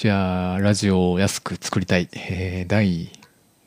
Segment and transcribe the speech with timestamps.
[0.00, 3.10] じゃあラジオを安く作りたい、えー第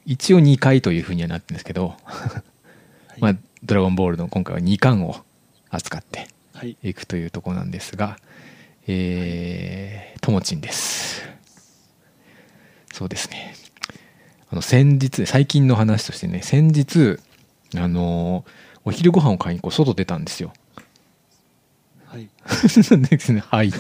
[0.06, 1.96] 一応2回というふうにはなってるんですけど、
[3.20, 3.36] まあ
[3.66, 5.26] 「ドラゴンボール」の今回は2巻を
[5.70, 6.78] 扱ってはい。
[6.84, 8.18] いくというところなんですが。
[8.88, 11.22] えーともちんです。
[12.94, 13.54] そうですね。
[14.50, 17.20] あの先日最近の話としてね先日
[17.76, 18.46] あの
[18.86, 20.54] お昼ご飯を買いにこう外出たんですよ
[22.12, 22.30] はい。
[23.10, 23.72] ですねはい。
[23.72, 23.78] は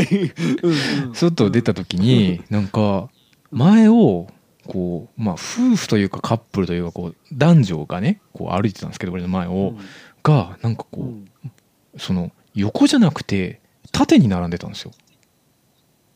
[0.00, 0.32] い。
[0.62, 1.14] うんうん。
[1.14, 3.08] 外出た時になんか
[3.50, 4.28] 前を
[4.68, 9.74] こうまあ夫婦というかカップルというかこう男女がねこう歩いてたんですけど俺の前を
[10.22, 11.28] がなんかこうん。
[11.44, 14.92] うその横じゃなくて縦に並んでたんですよ。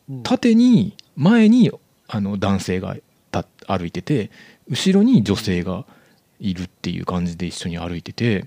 [0.09, 0.23] うん。
[0.23, 1.71] 縦に前に
[2.07, 2.95] あの男性が
[3.31, 4.31] た歩いてて
[4.69, 5.85] 後ろに女性が
[6.39, 8.45] いるっていう感じで一緒に歩いてて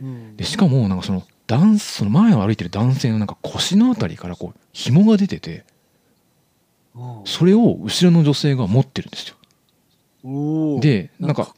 [0.00, 0.36] うん。
[0.36, 5.64] でしかもなんかその男その前を歩いてる男性のなんか腰のあたりからこう紐が出てて
[6.94, 7.00] う。
[7.00, 9.36] んそれを後ろの女性が持ってるんですよ。
[10.80, 11.54] でなんか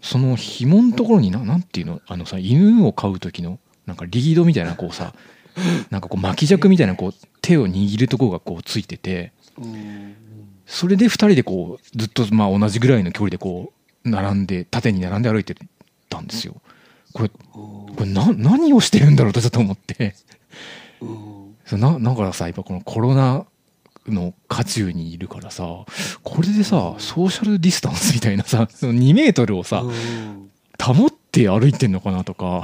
[0.00, 5.14] その紐のところにななんていうのあのさ犬を飼う時のなんかリードみたいなこうさ
[5.90, 10.14] なんかこう巻き尺みたいなこう手を握るところがこうついててうん
[10.66, 13.72] それで2人でこうずっとまあ同じぐらいの距離でこ
[14.04, 15.56] う並んで縦に並んで歩いて
[16.08, 16.60] たんですよ
[17.12, 20.14] これうんこれな何をしてるんだろうとちょっと思って。
[21.00, 23.44] うんそうなだからさやっぱこのコロナ
[24.06, 25.64] の渦中にいるからさ
[26.22, 32.62] これでさソーシャルディスタンスみたいなさその2メートルをさうん保って歩いてんのかなとか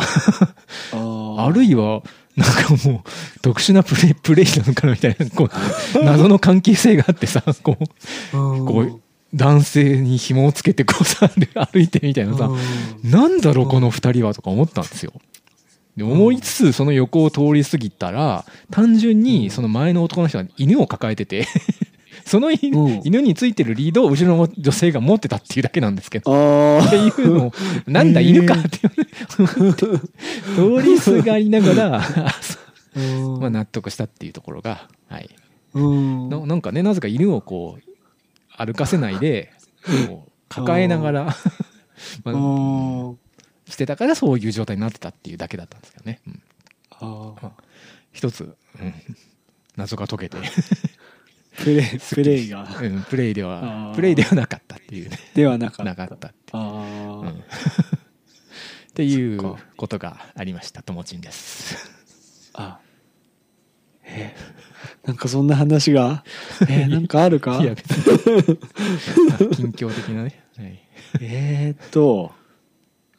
[0.93, 2.03] あるいは
[2.37, 7.77] なんかもう特殊なプレイプレイなのかなみたいなこう謎の関係性があってさこ
[8.33, 8.67] ううん。
[8.67, 9.01] こう
[9.35, 11.31] 男性に紐をつけてこうさ
[11.73, 12.57] 歩いてみたいなさう
[13.07, 13.11] ん。
[13.11, 15.13] なんだろうこの2人はとか思ったんですよ。
[15.97, 21.47] で思いつつその横を通り過ぎたら単純にその前の男の人が犬を抱えてて
[22.25, 26.33] その犬,、についてるリードを後ろの女性が持ってたっていうだけなんですけど。
[26.33, 27.53] あっていうのを
[27.87, 28.79] なんだ犬かって
[30.55, 31.91] 通りすがりながら
[33.41, 35.31] まあ納得したっていうところが、はい、
[35.75, 36.29] うん。
[36.29, 37.92] ななんかねなぜか犬をこう
[38.65, 39.53] 歩かせないで
[40.09, 41.25] こう抱えながら、
[42.25, 43.19] まあうん
[43.69, 46.43] してたからそういう状態になってたっていうだけだったんですけどね、うん。
[46.91, 47.51] あー。
[48.13, 48.95] 一つ、うん。
[49.77, 50.37] 謎が解けて、
[51.57, 52.69] プレイ プレイが。
[52.81, 53.95] うんプレイであはー。
[53.95, 55.19] プレイではなかったっていうね。
[55.35, 55.85] ではなかった。
[55.85, 60.83] なかったって,、あう っていうことがありました。
[60.83, 61.91] ともちんです
[62.53, 62.79] あ
[64.05, 64.35] え？
[65.05, 66.25] なんかそんな話が？
[66.69, 67.61] えなんかあるか？
[67.63, 68.59] いや別に。
[69.29, 70.81] まあ近況的なね、はい、
[71.21, 72.33] えーっと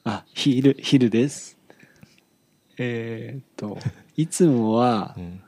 [0.03, 1.57] あヒルヒルです。
[2.77, 3.77] えーっと
[4.15, 5.41] いつもはうん。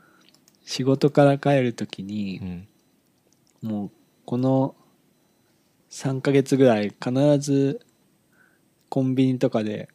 [0.64, 2.40] 仕事から帰るときに
[3.62, 3.68] うん。
[3.70, 3.90] もう
[4.24, 4.74] この
[5.90, 7.80] 3ヶ月ぐらい必ず
[8.88, 9.88] コンビニとかで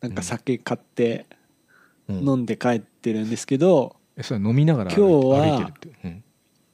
[0.00, 1.26] なんか酒買って
[2.08, 2.28] うん。
[2.28, 6.08] 飲んで帰ってるんですけど、えそれ飲みながら今日は歩いてるってう。
[6.08, 6.24] ん。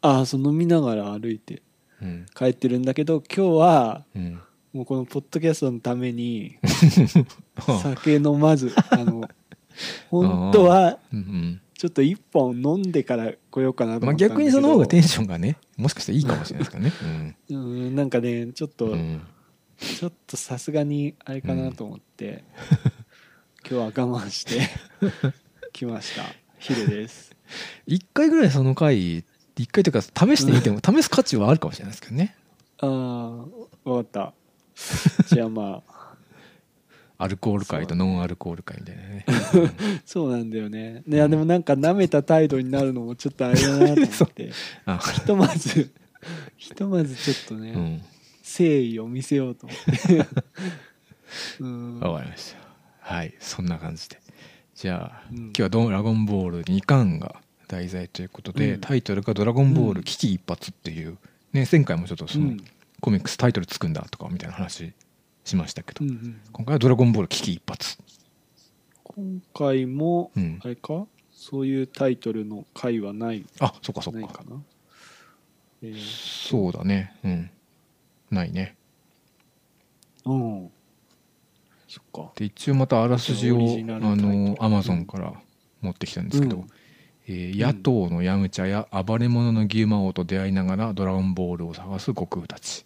[0.03, 1.63] ああそう飲みながら歩いて。
[2.03, 2.27] うん。
[2.35, 4.41] 帰ってるんだけど今日はうん。
[4.73, 6.59] もうこのポッドキャストのために
[7.83, 9.27] 酒飲まずあの
[10.11, 11.61] 本当はうんうん。
[11.79, 17.35] ちょっと一本飲んでから来ようかなとまあ思ったんだけど、逆にその方がテンションがねもしかしたらいいかもしれないですからね。
[17.51, 17.95] うん。
[17.95, 18.93] なんかねちょっと、うん。
[18.93, 19.23] うん
[19.79, 22.45] ちょっとさすがにあれかなと思って、
[23.61, 24.63] 今日は我慢して
[25.75, 26.25] 来ました。
[26.59, 27.36] ヒルです
[27.87, 29.25] 一回ぐらいその回
[29.57, 32.37] 一回というか試してみても試す価値はあるかもしれないですけどね。
[32.81, 33.45] ああ
[33.85, 34.35] 分かった。
[35.35, 35.97] じゃあまあ。
[37.19, 39.25] アルコール界とノンアルコール界みたいなね。
[40.05, 41.03] そうなんだよね。
[41.09, 44.51] いやでもなんか舐めた態度になるのもちょっとあれだなと思って。
[44.85, 45.91] あひとまず
[46.59, 48.03] ひとまずちょっとね、うん。
[48.45, 49.79] 誠意を見せようと思っ
[50.09, 50.27] て。
[51.61, 52.01] うん。
[52.01, 53.15] わかりました。
[53.15, 54.21] はいそんな感じで
[54.77, 58.81] じゃあ、うん今日は「ドラゴンボール」2巻が題材ということで、うん。
[58.81, 61.17] タイトルが「ドラゴンボーうんル危機一髪」っていう、
[61.55, 62.65] ね、前回もちょっとその、うん。
[63.01, 64.93] コミックスタイトルつくんだとかみたいな話
[65.45, 66.41] しましたけど、うんうん。
[66.53, 67.79] 今回は「ドラゴンボール危機一髪。
[69.03, 70.61] 今回も、うん。
[70.63, 71.07] あれか？
[71.33, 74.29] そういうタイトルの回はない」あそっかそっか。
[74.29, 74.63] かな、
[75.83, 76.49] えー。
[76.51, 77.15] そうだね。
[77.25, 77.51] うん。
[78.31, 78.77] ないね。
[80.27, 80.71] うん
[82.37, 85.33] で一応またあらすじをあのアマゾンから
[85.81, 86.67] 持ってきたんですけど、うん。
[87.29, 92.85] えー野党のヤムチャや暴れ者の牛魔王と出会いながらドラゴンボールを探す悟空たち。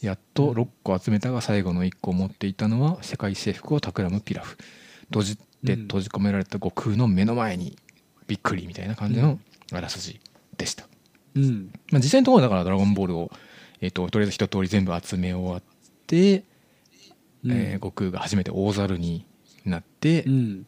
[0.00, 4.56] やっと6個集めたが最後の1個を持っていたのは世界征服を企むピラフ。
[5.06, 5.42] 閉じて
[5.74, 5.82] うん。
[5.82, 7.76] 閉じ込められた悟空の目の前に
[8.26, 9.38] びっくりみたいな感じの
[9.72, 10.20] あらすじ
[10.56, 10.86] でした、
[11.34, 11.70] うん。
[11.90, 13.30] まあ、実際のところはだから「ドラゴンボールを」
[13.80, 15.62] えっととりあえず一通り全部集め終わっ
[16.06, 16.44] て、
[17.46, 19.26] えー悟空が初めて大猿に
[19.64, 20.66] なって、うん。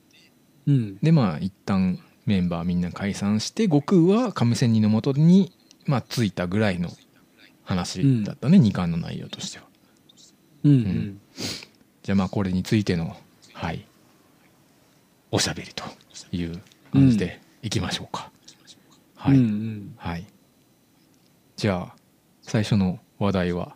[0.67, 0.99] うん。
[0.99, 5.53] でまあ一旦メンバーみんな解散して悟空は亀仙人のもとに、
[5.87, 6.89] まあ、ついたぐらいの
[7.63, 9.65] 話だったね、二巻の内容としては。
[10.65, 10.73] うん。
[10.73, 10.81] ううん。
[10.83, 11.21] ん
[12.03, 13.17] じゃあまあこれについての
[13.53, 13.87] はい
[15.31, 15.85] おしゃべりと
[16.33, 16.61] いう
[16.93, 18.31] 感じでいきましょうか、
[19.17, 19.95] はい、うんうん。
[19.97, 20.27] はい。
[21.57, 21.97] じゃあ
[22.43, 23.75] 最初の話題は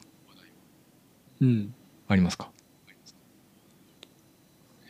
[1.41, 1.75] うん。
[2.09, 2.51] ありますか？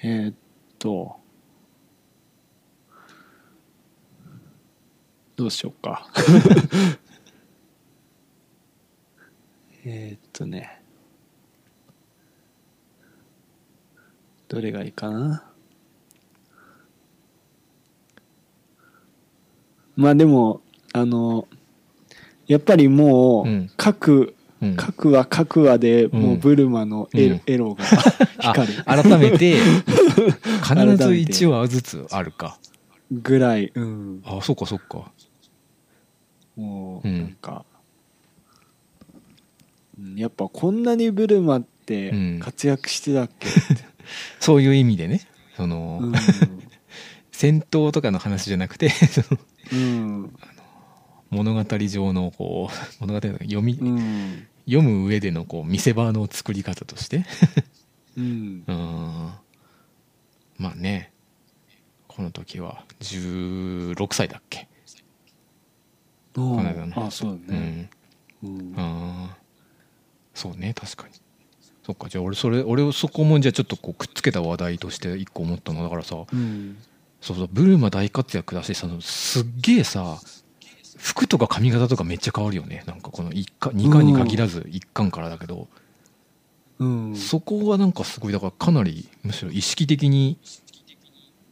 [0.03, 0.35] えーっ
[0.79, 1.17] と
[5.37, 6.09] どうしようか。
[9.85, 10.83] えーっとね。
[14.49, 15.45] どれがいいかな？
[19.95, 20.63] まあでも
[20.93, 21.47] あの
[22.47, 24.38] やっぱりもう各、うん
[24.77, 27.43] 各話各話でもうブルマのエロ,、うん。
[27.47, 27.85] エロが
[28.41, 28.83] 光る。
[28.87, 29.57] あ改めて
[30.63, 32.59] 必ず1話ずつあるか。
[33.11, 35.13] ぐらい、うん、あそっかそっか。
[36.57, 37.21] もううん。
[37.21, 37.65] なんか、
[39.99, 42.41] うんやっぱこんなにブルマってうん。
[42.41, 43.49] 活躍してたっけ、
[44.41, 45.23] そういう意味でね。
[45.57, 46.13] その、うん。
[47.33, 48.91] 戦闘とかの話じゃなくて
[49.73, 50.35] うん。
[51.31, 52.71] 物語上のこ
[53.01, 57.25] う物語の読み、うん読む上でのこう見せ場の作り方として。
[58.17, 58.65] うん。
[58.69, 59.33] うん。
[60.59, 61.13] まあね。
[62.07, 64.69] この時は16歳だっけ。
[66.35, 67.07] この間の。
[67.07, 67.91] あそうだね、
[68.43, 68.59] うん。
[68.59, 68.75] うん。
[68.77, 69.49] あー。
[70.35, 71.15] そうね確かに。
[71.85, 76.77] そっかじゃあ俺それ俺そこもじゃあちょっとこうくっつけた話題として一個思ったのだからさうん。
[77.21, 80.21] そうそうブルマ大活躍だしそのすっげえさ
[80.99, 82.83] 服とか髪型とかめっちゃ変わるよね。
[82.87, 85.69] なんかこの一巻2巻に限らず1巻からだけど、
[86.79, 87.17] うん。
[87.17, 90.39] そこはなんかすごいだからかなりむしろ意識的に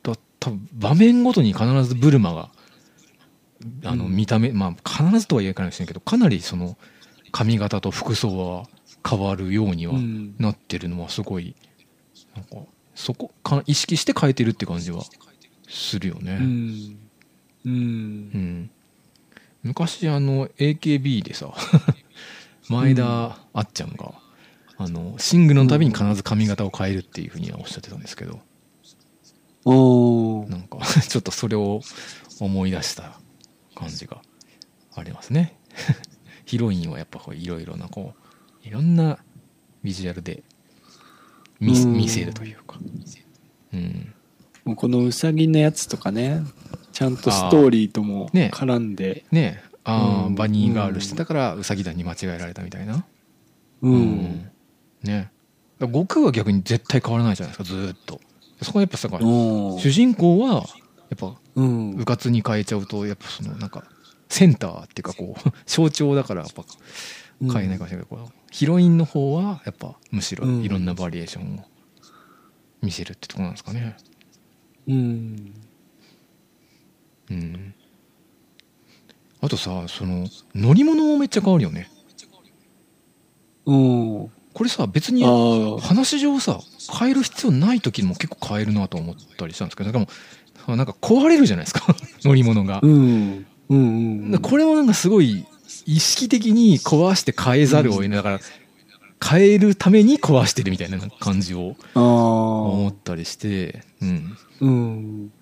[0.03, 2.51] だ多分場面ごとに必ずブルマが
[3.85, 4.17] あのうん。
[4.17, 6.77] 見た目、まあ必ずとは言えないかもしれないけどかなりその
[7.31, 8.67] 髪型と服装は
[9.09, 10.35] 変わるようにはうん。
[10.39, 11.55] なってるのはすごい
[12.35, 12.67] なんか
[12.97, 15.05] そこか意識して変えてるって感じは
[15.69, 16.39] するよね。
[16.41, 16.99] うん。
[17.65, 17.73] うん。
[17.73, 17.77] う
[18.39, 18.71] ん
[19.67, 21.53] 昔あの AKB でさ
[22.69, 24.13] 前田あっちゃんが、
[24.77, 28.41] あのシングルのたびに必ず髪型を変えるっていうふうにはおっしゃってたんですけど
[29.65, 30.51] おー。
[30.51, 30.79] なんか
[31.09, 31.81] ちょっとそれを
[32.41, 33.19] 思い出した
[33.75, 34.23] 感じが
[34.95, 35.59] ありますね。
[36.45, 38.15] ヒロインはやっぱこういろいろなこ
[38.65, 39.19] ういろんな
[39.83, 40.43] ビジュアルで
[41.61, 42.79] 見せるというか。
[43.73, 44.15] うん。
[44.65, 46.43] もうこのウサギのやつとかね
[46.97, 49.63] ちゃんとストーリーともね絡んで、ね。
[49.63, 50.35] えああ、うん。
[50.35, 53.05] バニーガールしてたからウサギ団に間違えられたみたいな。
[53.83, 54.51] うん。
[55.03, 55.31] ね
[55.79, 58.19] だから悟空は逆に絶対変わらないじゃないですかずーっと。
[58.63, 61.91] そこはやっぱさ主人公はやっぱうん。
[61.99, 63.85] うかつに変えちゃうとやっぱそのなんか
[64.31, 66.65] センターっていうかこう 象徴だからやっぱ
[67.43, 70.63] 変えないかもしれないけど、こうヒロインの方はやっぱむしろうん。
[70.63, 71.65] いろんなバリエーションを
[72.81, 73.99] 見せるってとこなんですかね。
[74.89, 75.56] うんうん
[79.47, 80.27] あとさその
[80.57, 81.89] 乗り物もめっちゃ変わるよね。
[83.65, 84.31] うん。
[84.53, 85.23] これさ別に
[85.81, 86.59] 話上さ
[86.99, 90.09] 変える必要ない時も結構変えるなと思ったりしたんですけどでも
[90.77, 91.95] なんか壊れるじゃないですか。
[92.25, 92.81] 乗り物が。
[92.83, 93.47] う、ん。
[93.69, 94.39] うんうん。
[94.43, 95.47] これもなんかすごい
[95.85, 98.41] 意識的に壊して変えざるを得ないだから
[99.25, 105.33] 変えるために壊してるみたいな感じを思ったりして、うん、うん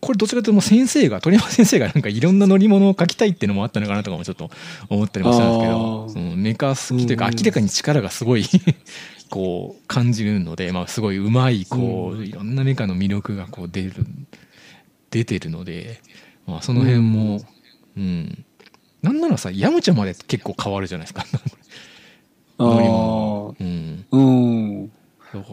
[0.00, 4.50] これどちらかというともう先生が鳥山先生がなんかいろんな乗り物を描きたいっていうのもあったのかなとかもちょっと
[4.88, 6.32] 思ったりもしたんですけど、あー。
[6.32, 7.34] うん、メカ好きというかうん。
[7.36, 8.44] 明らかに力がすごい
[9.30, 13.92] こう感じるので、まあ、すごいうまいこうういろんなメカの魅力がこう出る
[15.10, 16.00] 出てるので、
[16.46, 17.40] まあ、その辺も、
[17.96, 18.44] うん。
[19.02, 21.24] なんならさヤムチャまで結構変わるじゃないですか。
[22.58, 24.92] あ 乗りあ物、うん、うん。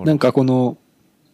[0.05, 0.77] なんかこの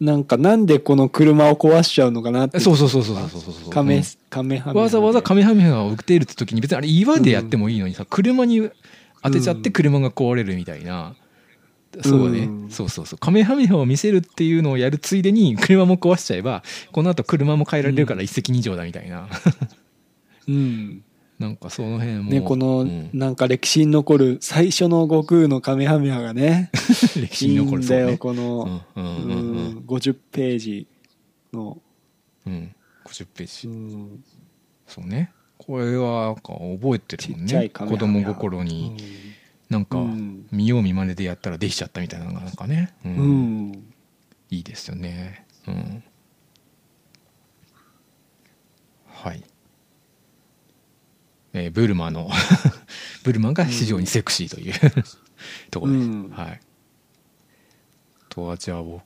[0.00, 2.60] なんかなんでこの車を壊しちゃうのかなって。
[2.60, 4.02] そうそうそうそうそうそうそうカメうん。
[4.30, 8.70] カメハメハわざわざカメハメハを打てるって時に別にあれ岩でやってもいいのにさ、車に
[9.22, 11.14] 当てちゃって車が壊れるみたいな、
[12.02, 12.70] そうね、うん。
[12.70, 13.18] そうそうそう。
[13.18, 19.28] カメハメハを見せるっていうのをやるついでに 車も壊しちゃえばこの後車も変えられるから一石二鳥だみたいな、
[20.48, 21.02] うん
[21.44, 23.10] なんかその辺も、ねこのうん。
[23.12, 26.70] なんか歴史に残る最初の悟空のカメハメハがね。
[27.20, 28.02] 歴史いいに残るそうね。
[28.02, 29.26] んだよこのうんうんううん。
[29.26, 30.86] うんん50ページ
[31.52, 31.82] の。
[32.46, 32.74] うん
[33.04, 34.24] 50ページ、うん。
[34.86, 35.32] そうね。
[35.58, 37.68] これはなんか覚えてるもんね。
[37.68, 38.96] 子供心に。
[39.68, 40.46] なんかうん。
[40.50, 43.72] 見よう見まねでやったらできちゃったみたいなのがなんかね、ううんん。
[44.50, 45.44] いいですよね。
[45.68, 46.02] うん。
[49.06, 49.44] はい
[51.64, 52.30] えーブルマの
[53.24, 54.74] ブルマが非常にセクシーという、
[55.70, 56.30] ところです、うん。
[56.30, 56.46] はい。
[56.50, 56.60] あ
[58.28, 59.02] とはじゃあ僕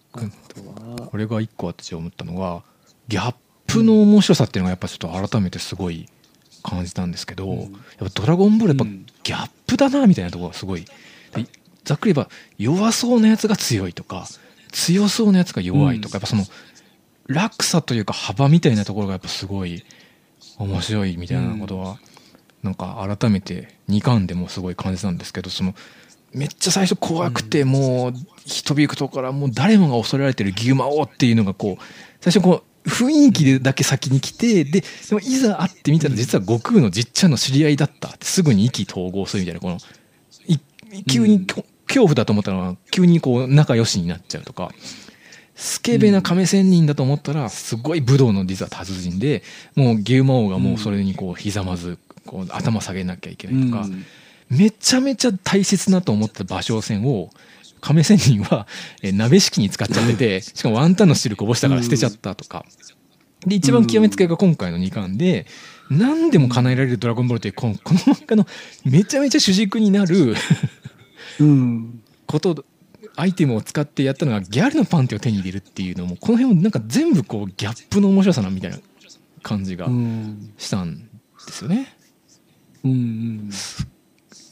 [1.10, 2.62] これが一個私思ったのが
[3.08, 3.34] ギャッ
[3.66, 6.08] プの面白さっていうのがやっぱちょっと改めてすごい
[6.62, 7.58] 感じたんですけど、うん。
[7.60, 9.06] やっぱドラゴンボールやっぱうん。
[9.22, 10.84] ギャップだなみたいなところがすごい。
[11.34, 11.46] で
[11.84, 14.26] ざっくり言えば弱そうなやつが強いとか
[14.72, 16.44] 強そうなやつが弱いとか、やっぱその
[17.26, 19.84] 落差というか幅みたいなところがやっぱすごい
[20.58, 21.98] 面白いみたいなことは、
[22.62, 25.74] なんか改めて2巻でもすごい感じたんですけどその
[26.32, 28.12] めっちゃ最初怖くて、もう
[28.44, 31.84] 人々からもう誰もが恐れられてる牛魔王っていうのがこう
[32.20, 39.78] 最初こう雰囲気でだけ先に来てででもいざ会ってみたら実は悟空のじっちゃんの知り合いだったってすぐに意気投合するみたいなこの
[40.46, 40.58] い
[41.04, 41.64] 急に恐
[42.02, 44.70] 怖だと思ったのは急にこう仲良しになっちゃうとか
[45.54, 49.42] スケベな亀仙人だと思ったらすごい武道の実は達人で
[49.74, 51.98] もう牛魔王がもうそれにこうひざまず
[52.28, 54.04] こう頭下げなきゃいけないとか、うん。
[54.50, 57.30] めちゃめちゃ大切なと思った芭蕉線を
[57.80, 58.66] 亀仙人は
[59.02, 62.64] えー鍋敷に使っちゃっててしかもワンタンの汁こぼしたから捨てちゃったとか。
[63.46, 65.46] で一番極めつけが今回の2巻で
[65.90, 68.46] 何でも叶えられる「ドラゴンボール」というこの この漫画の
[68.84, 70.34] めちゃめちゃ主軸になる
[71.38, 72.00] うん。
[72.26, 72.64] こと
[73.14, 78.78] アイテムを使ってやったのがギャルのパンテを手に入れるっていうのもこの辺もなんか全部こうギャップの面白さなみたいな
[79.42, 80.52] 感じがうん。
[80.58, 81.94] したんですよね。
[82.84, 83.50] うんうん。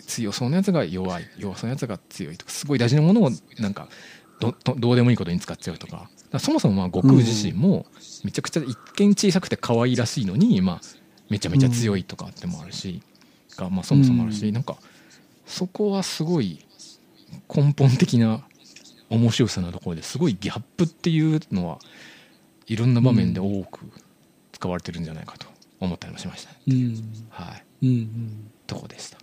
[0.07, 1.25] 強そうなやつが弱い。
[1.39, 3.89] 弱そうなやつが強いとかすごい大事なものをなんか
[4.41, 6.09] どどどうでもいいことに使っちゃうとか。
[6.39, 7.87] そもそもまあ悟空自身も
[8.25, 10.81] めちゃくちゃ一見小さくて可愛いらしいのに、まあ、
[11.31, 13.01] めちゃめちゃ強いとかってもあるし、
[13.57, 14.55] がまあ、そもそもあるし、うん。
[14.55, 14.77] なんか
[15.47, 16.67] そこはすごい
[17.55, 18.45] 根本的な
[19.09, 21.79] 面白さなところですごいギャップっていうのは
[22.67, 23.81] いろんな場面で多く
[24.53, 25.47] 使われてるんじゃないかと
[25.81, 26.97] 思ったりもしました、うん。
[27.31, 28.51] はいうんうん。
[28.67, 29.19] とこでした。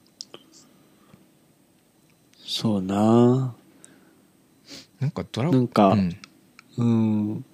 [2.38, 3.56] そうな。
[5.00, 6.18] なんかドラなんかうん。
[6.78, 7.46] うん。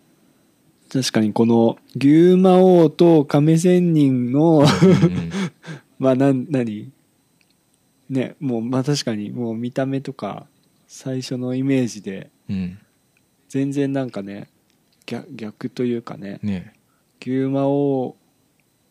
[0.91, 4.65] 確かにこの牛魔王と亀仙人のうん。
[6.00, 6.91] まあなん何？
[8.10, 10.48] ねもうまあ確かにもう見た目とか
[10.88, 12.77] 最初のイメージでうん。
[13.48, 14.50] 全然なんかね
[15.06, 16.74] 逆逆というかねね。
[17.22, 18.15] 牛魔王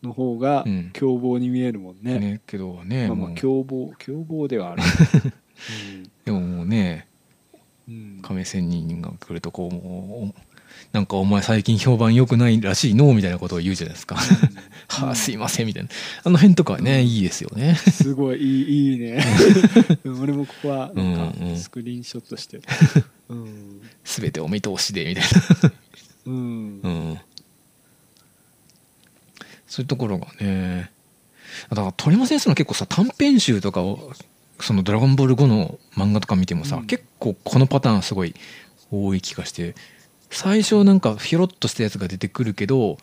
[0.02, 0.90] の方がうん。
[0.92, 4.82] 凶暴に見えるもんね,、ねけどねまあまあ凶暴凶暴ではある、
[6.24, 7.06] でももうね
[7.88, 7.94] うん。
[7.94, 10.40] うん亀仙人が来るとこうもう
[10.92, 14.16] なんかお前最近評判良くないらしいのみたいなことを言うじゃないですか。
[14.88, 15.88] は あすいませんみたいな。
[16.24, 17.06] あの辺とかはね、うん。
[17.06, 17.74] いいですよね。
[17.74, 19.22] すごいいいいいね。
[20.20, 21.54] 俺もここはなんうんうん。
[21.54, 22.60] かスクリーンショットして。
[23.28, 25.24] うん、全てお見通しでみたい
[26.26, 26.80] うん。
[26.82, 27.18] なうん
[29.68, 30.90] そういうところがね
[31.70, 34.12] だから鳥山先生の結構さ短編集とかを
[34.60, 38.34] その「ドラゴンボール5」の漫画とか見てもさ、うん結構このパターンすごい
[38.92, 39.74] 多い気がして
[40.30, 42.98] 最初なんかひょろっとしたやつが出てくるけど、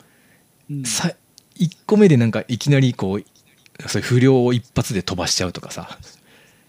[0.70, 1.14] うんさ
[1.58, 5.98] 1個目でなんかいきなりこうそういう不良を一発で飛ばしちゃうとかさ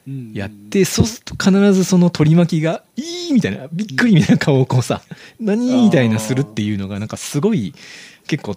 [0.06, 5.02] うんやってそうすると必ずその取り巻きが「いい!」みたいなびっくりみたいな顔をこうさ
[5.40, 7.74] 「何?」みたいなするっていうのがなんかすごい
[8.26, 8.56] 結構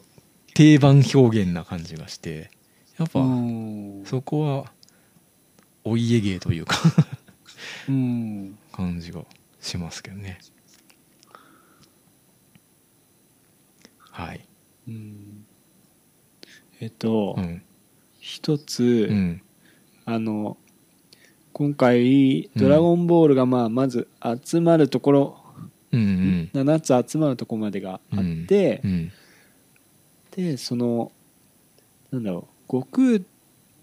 [0.59, 2.51] 定番表現な感じがして
[2.97, 4.03] やっぱうん。
[4.03, 4.65] そこは
[5.85, 6.75] お家芸というか
[7.87, 8.57] うん。
[8.73, 9.21] 感じが
[9.61, 10.37] しますけどね。
[14.11, 14.45] はい。
[14.89, 15.45] うん。
[16.81, 17.61] えっと、うん。
[18.19, 19.41] 一つ、うん。
[20.03, 20.57] あの
[21.53, 24.09] 今回「ドラゴンボール」がまあまず
[24.45, 25.37] 集まるところ、
[25.93, 26.49] うんうん。
[26.53, 29.11] 7つ集まるところまでがあって、うん
[30.35, 31.11] でその
[32.11, 33.19] なんだろう悟空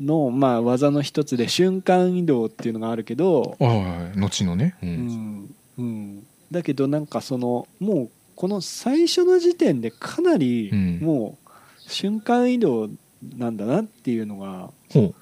[0.01, 4.19] のまあ技の一つで瞬間移動っていうのがあるけど、はいはいはい。
[4.19, 4.77] 後のね。
[4.83, 11.01] ううんんうん、だけどなんかそのもうこの最初の時点でかなりうん。
[11.01, 11.51] もう
[11.91, 12.91] 瞬間移動
[13.37, 15.15] なんだなっていうのが、ほ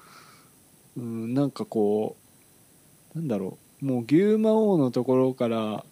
[0.97, 2.15] うん、なんかこ
[3.15, 5.85] うなんだろうもう牛魔王のところから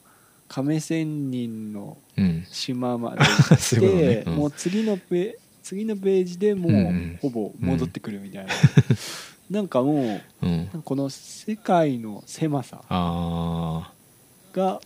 [0.54, 3.26] 亀仙人のううん島まで
[3.58, 4.38] そう いうことね。
[4.38, 6.86] もう次のペ次のページでもうんうん。
[7.16, 8.54] うほぼ戻ってくるみたいな、
[9.50, 10.70] なんかもううん。
[10.84, 14.80] この世界の狭さが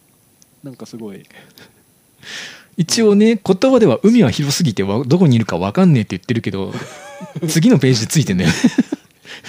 [0.64, 1.26] なんかすごい。
[2.78, 6.74] 一応ね言葉では海は広すぎてわどこにいるか分かんねえって言ってるけど
[7.50, 8.56] 次のページでついてんだよね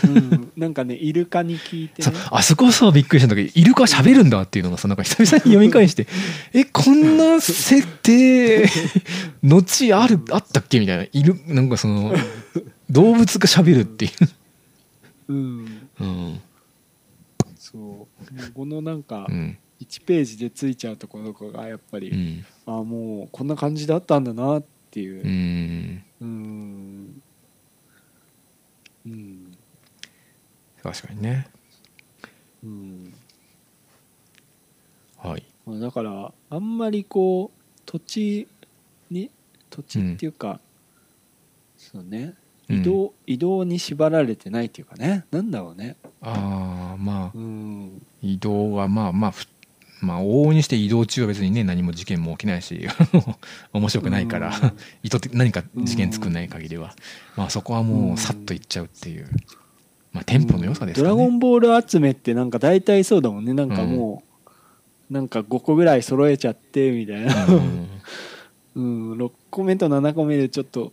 [0.04, 6.06] うん、なんかねイルカに聞いてさねあそこさびっくりしたんだけどイルカ喋るんだっていうのがさなんか久々に読み返して
[6.52, 8.66] えこんな設定
[9.42, 12.12] 後あるあったっけみたいないるなんかその
[12.90, 14.08] 動物が喋るってい
[15.28, 15.32] う。
[15.32, 15.88] ん。
[16.00, 16.40] ううん。
[17.58, 18.08] そ
[18.48, 18.52] う。
[18.52, 19.58] このなんかうん。
[19.80, 22.46] 1ページでついちゃうところとかがやっぱり、うん。
[22.66, 25.22] あもうこんな感じだったんだなっていう。
[25.22, 26.02] う、ん。
[26.20, 27.22] うん。
[29.06, 29.47] うん
[30.92, 31.46] 確かにね。
[32.64, 33.14] うん。
[35.18, 35.44] はい。
[35.66, 38.48] まあだからあんまりこう土地
[39.10, 39.30] に
[39.70, 40.60] 土地っていうか、
[41.76, 42.34] そうね
[42.68, 42.80] うん。
[42.80, 45.96] 移動、移動に縛られてないっていうかねなんだろうね。
[46.22, 48.02] ああまあうん。
[48.22, 49.46] 移動はまあまあふ
[50.00, 52.86] まあ往々にして移動中は別にね何も事件も起きないし
[53.72, 54.72] 面白くないから、うん。
[55.02, 56.94] 意図的何か事件作んない限りは、
[57.36, 59.28] まあそこはもうさっと行っちゃうっていう、
[60.12, 63.52] まあテンポの良さですかね、ドラゴンボール集めってなんか大体そうだもんね。
[63.54, 64.22] なんかも
[65.10, 67.88] う、なんか5個ぐらい揃えちゃってみたいな、うん。
[68.76, 70.92] うん、 6個目と7個目でちょっと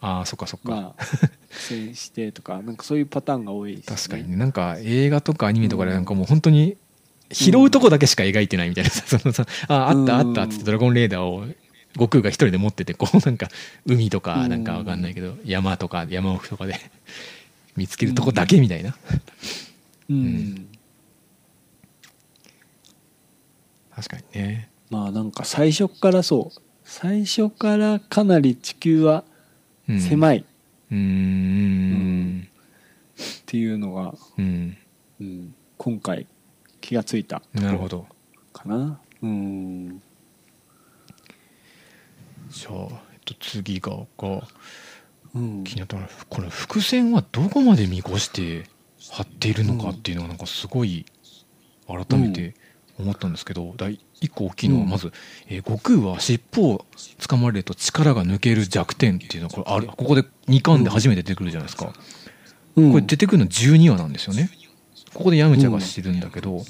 [0.00, 1.04] ああそっかそっか、まあ
[1.50, 4.36] 苦戦してとかなんかそういうパターンが多いです、ね、確かにね。
[4.36, 6.76] なんか映画とかアニメとかでなんかもう本当に
[7.30, 11.46] 拾うとこだけしか描いてないみたいなさ、そのさああったあったっつってドラゴンレーダーを
[11.94, 13.48] 悟空が一人で持っててこうなんか
[13.86, 16.74] 海とかなんかわかんないけど山とか山奥とかで
[17.76, 18.96] 見つけるとこだけみたいな。
[20.10, 20.68] うん、うん。
[23.94, 24.68] 確かにね。
[24.90, 26.60] まあなんか最初からそう。
[26.84, 29.24] 最初からかなり地球は
[29.88, 30.00] うん。
[30.00, 30.38] 狭い。
[30.38, 30.44] っ
[30.90, 32.48] うーん
[33.46, 34.76] ていうのが、うん。
[35.20, 36.26] うん、今回
[36.80, 38.06] 気がついたなるほど。
[38.52, 38.98] かな。
[39.22, 40.02] うん。
[42.50, 44.42] じゃあ、えっと、次ががうん
[45.34, 48.64] 気になったのはこれ伏線はどこまで見越して
[49.10, 51.04] 張っているのかっていうのがなんかすごい
[51.86, 52.54] 改めて
[52.98, 55.12] 思ったんですけど、第一個大きいのはまず、
[55.48, 56.86] えー悟空は尻尾を
[57.18, 61.92] 掴まれると力が抜ける弱点っていうのはこれあるここで2巻で初めて出てくるじゃないですか、
[62.76, 62.90] うん。
[62.92, 64.50] これ出てくるの12話なんですよね。
[65.12, 66.62] ここでヤムチャが知るんだけど、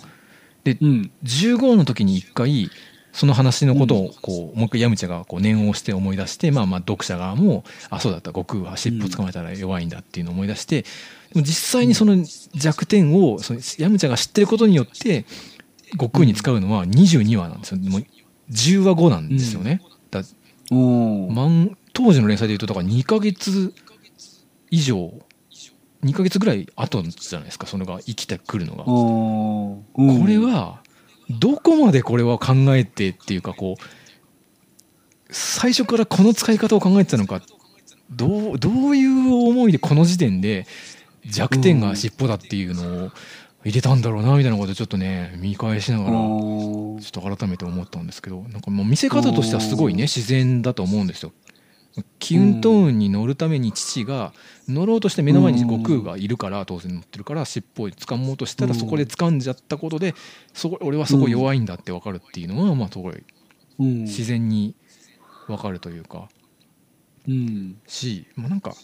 [0.65, 1.11] でうん。
[1.23, 2.71] 15の時に1回
[3.15, 10.85] その話のことをこうもう一回ヤムチャがこう念を押して思い出してまあまあ読者側もあそうだった悟空は尻尾捕まえたら弱いんだっていうのを思い出して
[11.33, 11.47] 実
[11.81, 12.17] 際にその
[12.55, 15.27] 弱点をそのヤムチャが知ってることによって
[15.93, 17.79] 悟空に使うのは22話なんですよ。
[17.79, 18.05] もう
[18.51, 19.81] 10話後なんですよね。
[20.11, 20.21] だ
[20.73, 23.73] うん漫当時の連載でいうとだから2ヶ月
[24.71, 25.13] 以上
[26.03, 28.85] 2ヶ月ぐらい後じゃないですかそれが生きてくるのが。
[28.85, 30.83] ここれは
[31.31, 33.83] どこまでこれは考えてっていうかこう
[35.31, 37.41] 最初からこの使い方を考えてたのか
[38.11, 40.67] どうどういう思いでこの時点で
[41.27, 43.11] 弱点が尻尾だっていうのを
[43.65, 51.33] 入れたんだろうなみたいなことをちょっちょっとね見返しながらちょっと改めて思ったんですけどなんかもう見せ方としてはすごいね自然だと思うんですよ。
[52.19, 54.33] キュントーンに乗るために父が
[54.69, 60.15] 乗ろうとして目の前に悟空がいるから当然乗ってるから尻尾を掴もうとしたらうんそこで掴んじゃったことで
[60.53, 63.23] そこ俺はそこ弱いんだって分かるっていうのはまあすごい
[63.79, 64.03] うん。
[64.03, 64.75] 自然に
[65.47, 66.29] 分かるというか。
[67.29, 67.81] うん。
[67.87, 68.75] し、まあ、なんか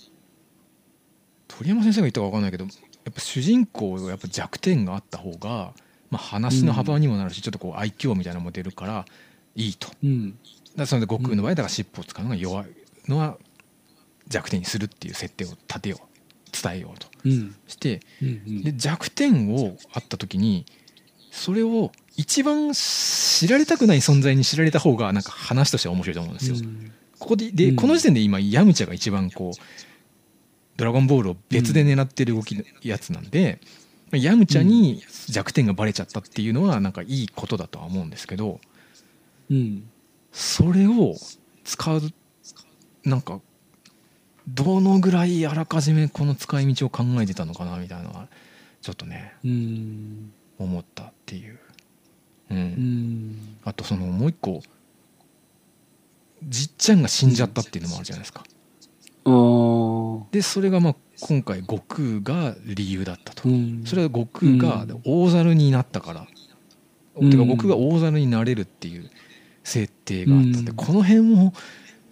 [1.49, 2.70] 鳥山先生が言ったか分かんないけどや
[3.11, 5.73] っぱ主人公がやっぱ弱点があった方が、
[6.11, 9.05] まあ、話の幅にもなるし、ちょっとこう愛嬌みたいなのも出るから
[9.57, 9.88] いいと。
[10.03, 12.66] で悟空の場合だから尻尾を使うのが弱い
[13.08, 13.36] のは
[14.28, 16.10] 弱点にするっていう設定を立てよう
[16.52, 17.54] 伝えようとうん。
[17.66, 18.62] してうん。
[18.62, 20.66] で弱点をあった時に
[21.30, 26.56] それを一番知られたくない存在に知られた方がなんか話としては面白いと思うんですよ。
[27.18, 27.76] ここでで、うん。
[27.76, 29.58] この時点で今ヤムチャが一番こう
[30.76, 33.60] ドラゴンボールを別で狙ってる動きのやつなんで、
[34.12, 38.60] ヤムチャに弱点がバレちゃったっていうのはなんかいいことだとは思うんですけど
[39.50, 39.88] うん。
[40.32, 41.14] それを
[41.64, 42.02] 使う
[43.04, 43.40] なんか
[44.48, 48.28] どのぐらいあらかじめこの使い道を考えてたのかなみたいなのは
[48.82, 50.32] ちょっとねうん。
[50.58, 51.58] 思ったっていう、
[52.50, 52.56] うん。
[52.58, 53.58] うん。
[53.64, 54.62] あとそのもう一個
[56.42, 58.44] じっちゃんが死んじゃったっていうのもあるじゃないですか。
[60.32, 63.84] でそれがまあ今回悟空が理由だったと、うん。
[63.84, 65.00] それは悟空がうん。
[65.04, 66.26] 大猿になったから、
[67.16, 69.10] うんてか悟空が大猿になれるっていう
[69.62, 70.76] 設定があったんで、うん。
[70.76, 71.52] この辺も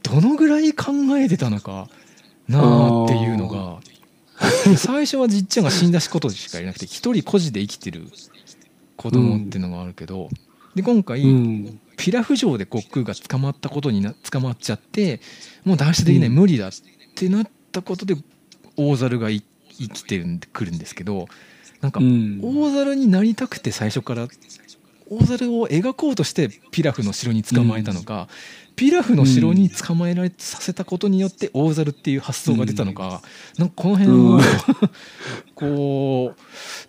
[0.03, 1.89] どのぐらい考えてたのか
[2.49, 3.81] なあっていうのが。
[4.77, 8.05] 最初はじっちゃんが死んだことしかいなくて一人孤児で生きてる
[8.97, 10.29] 子供っていうのがあるけど、
[10.77, 11.81] で今回、うん。
[11.97, 15.21] ピラフ城で悟空が捕まったことにな捕まっちゃって
[15.65, 16.35] もう脱出できない、うん。
[16.37, 16.71] 無理だっ
[17.17, 18.15] てなったことで
[18.77, 21.27] 大猿がい生きてくるんですけど
[21.81, 22.41] なんかうん。
[22.41, 24.29] 大猿になりたくて最初から
[25.11, 28.29] 大猿を描こうとしてピラフの城に捕まえたのか、
[28.79, 33.23] ピラフの城に捕まえられさせたことによって大猿っていう発想が出たのか、
[33.59, 34.41] なんかこの辺を、うん。
[35.57, 36.41] こう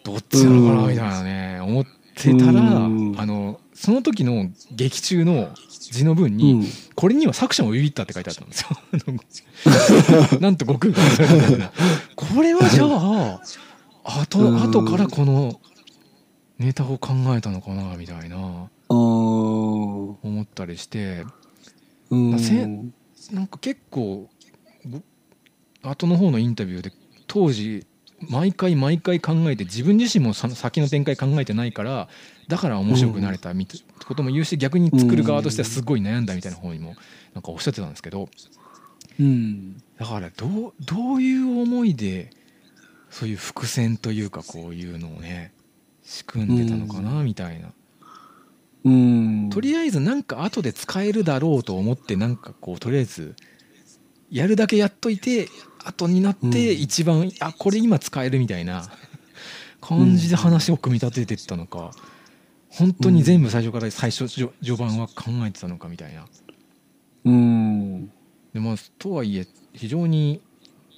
[0.03, 3.15] どっちなのかなみたいなね思ってたら、うん。
[3.17, 6.67] あのその時の劇中の字の文に、うん。
[6.93, 10.37] これには作者もビビったって書いてあったんですよ。
[10.39, 11.71] なんと悟空が
[12.15, 13.41] これはじゃあ
[14.21, 14.61] 後うん。
[14.61, 15.59] 後からこの
[16.59, 18.69] ネタを考えたのかなみたいな。
[18.89, 21.23] 思ったりして
[22.09, 24.29] うなんか結構
[24.87, 25.01] ご
[25.81, 26.91] 後の方のインタビューで
[27.27, 27.85] 当時
[28.21, 32.09] 毎回毎回考えて自分自身もさ先の展開考えてないから
[32.47, 36.95] だから面白くなれたみたいなことも言うし逆に作る側としてはすごい悩んだみたいな方にも
[37.33, 38.27] なんかおっしゃってたんですけど
[39.19, 39.77] うん。
[39.97, 42.31] だからどうどういう思いで
[43.09, 45.53] そういう伏線というかこういうのをね
[46.03, 47.71] 仕組んでたのかなみたいな、
[48.83, 49.49] うん。
[49.49, 53.35] とりあえずなんか後で使えるだろうと思ってなんかこうとりあえず
[54.29, 55.47] やるだけやっといて
[55.83, 56.55] 後になってうん。
[56.55, 58.89] 一番、あこれ今使えるみたいな
[59.81, 61.91] 感じで話を組み立ててったのか
[62.69, 66.25] 本当に全部最初から最初序序盤は考えてたのかみたいな。
[67.25, 68.11] うん。
[68.53, 70.41] でもとはいえ非常に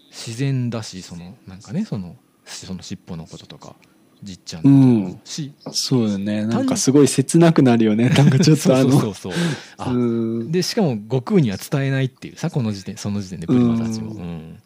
[0.09, 2.15] 自然だしそのなんかねその
[2.45, 3.75] その尻尾のこととか
[4.23, 4.63] じっちゃん。
[4.63, 6.45] のこともし、そうよね。
[6.45, 8.09] なんかすごい切なくなるよね。
[8.15, 8.91] なんかちょっとあの。
[8.91, 9.33] そうそうそう
[9.77, 9.97] あ、う
[10.43, 10.51] ん。
[10.51, 14.59] でしかも悟空には伝えないっていうさこの時点その時点でブルマたちも、ううん。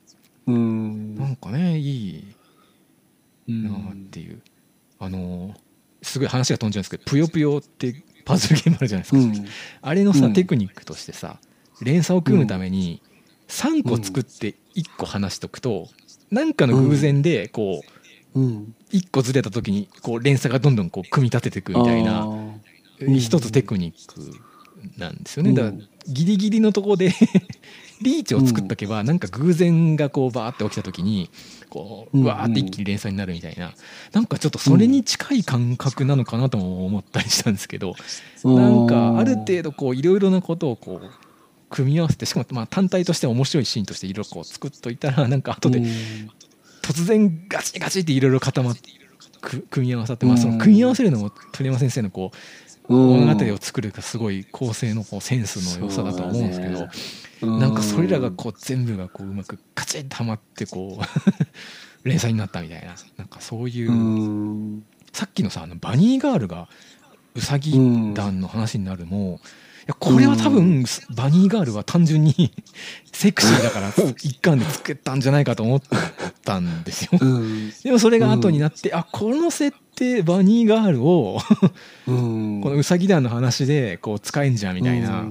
[0.48, 1.16] うん。
[1.16, 2.24] なんかねいい
[3.48, 4.42] うんなっていう、
[5.00, 5.66] あのー
[6.02, 9.46] すごい話が飛んじゃうんですけど「ぷよぷよ」ってパズルゲームあるじゃないですか、うん。
[9.82, 10.34] あれのさ、うん。
[10.34, 11.40] テクニックとしてさ
[11.82, 13.02] 連鎖を組むために
[13.48, 15.90] 3個作って1個話しとくと、
[16.32, 17.95] なんかの偶然でこう
[18.36, 18.76] うん。
[18.92, 22.28] 1個ずれた時にこう連鎖がどんどんこう組み立てていくみたいな
[23.00, 24.22] 一つテクニック
[24.98, 25.56] なんですよね、うん。
[25.56, 25.74] だから
[26.08, 27.14] ギリギリのところで
[28.02, 31.30] リーチを作っとけばなんか偶然がこうバーって起きた時に
[31.70, 33.74] こうわーって一気に連鎖になるみたいな。
[34.12, 37.96] なんかちょっとそれに近い感覚なのかなとも思ったりしたんですけど
[38.44, 41.10] なんかある程度こういろいろなことをこう
[41.70, 45.86] 組み合わせてしかもまあ単体として面白いシーンとしていろいろこう作っといたらなんか後でうん
[46.86, 48.90] 突然ガチガチっていろいろ固まって
[49.42, 50.42] く組み合わさって、まあ、うん。
[50.42, 52.32] その組み合わせるのも鳥山先生のこ
[52.90, 53.26] ううん。
[53.26, 56.62] 物語を作るかすごい構成のこうセンスの良さだとは思うんです
[57.42, 61.04] けど、なんかそれらがこう全部がこううまくカチッとはまってこう
[62.08, 62.96] 連載になったみたいな。
[63.18, 64.84] なんかそういう、うん。
[65.12, 66.68] さっきのさあのバニーガールが
[67.34, 67.74] ウサギ
[68.14, 72.34] 団の話になるも、いやこれは多分バニーガールは単純に
[73.12, 73.94] セクシーだから
[74.24, 75.82] 一巻で作ったんじゃないかと思っ
[76.44, 77.12] たんですよ。
[77.22, 77.72] うん。
[77.84, 81.40] でもそれが後になって、あこの設定バニーガールを
[82.08, 82.62] うん。
[82.62, 85.26] このウサギ団の話でこう使えんじゃんみたいな、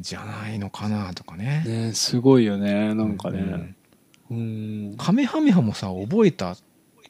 [0.00, 1.62] じゃないのかなとかね。
[1.66, 3.74] ねすごいよねなんかうんね
[4.30, 4.94] うん。
[4.96, 6.56] カメハメハもさ覚えた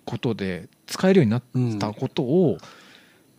[0.04, 2.58] ことで使えるようになったことを、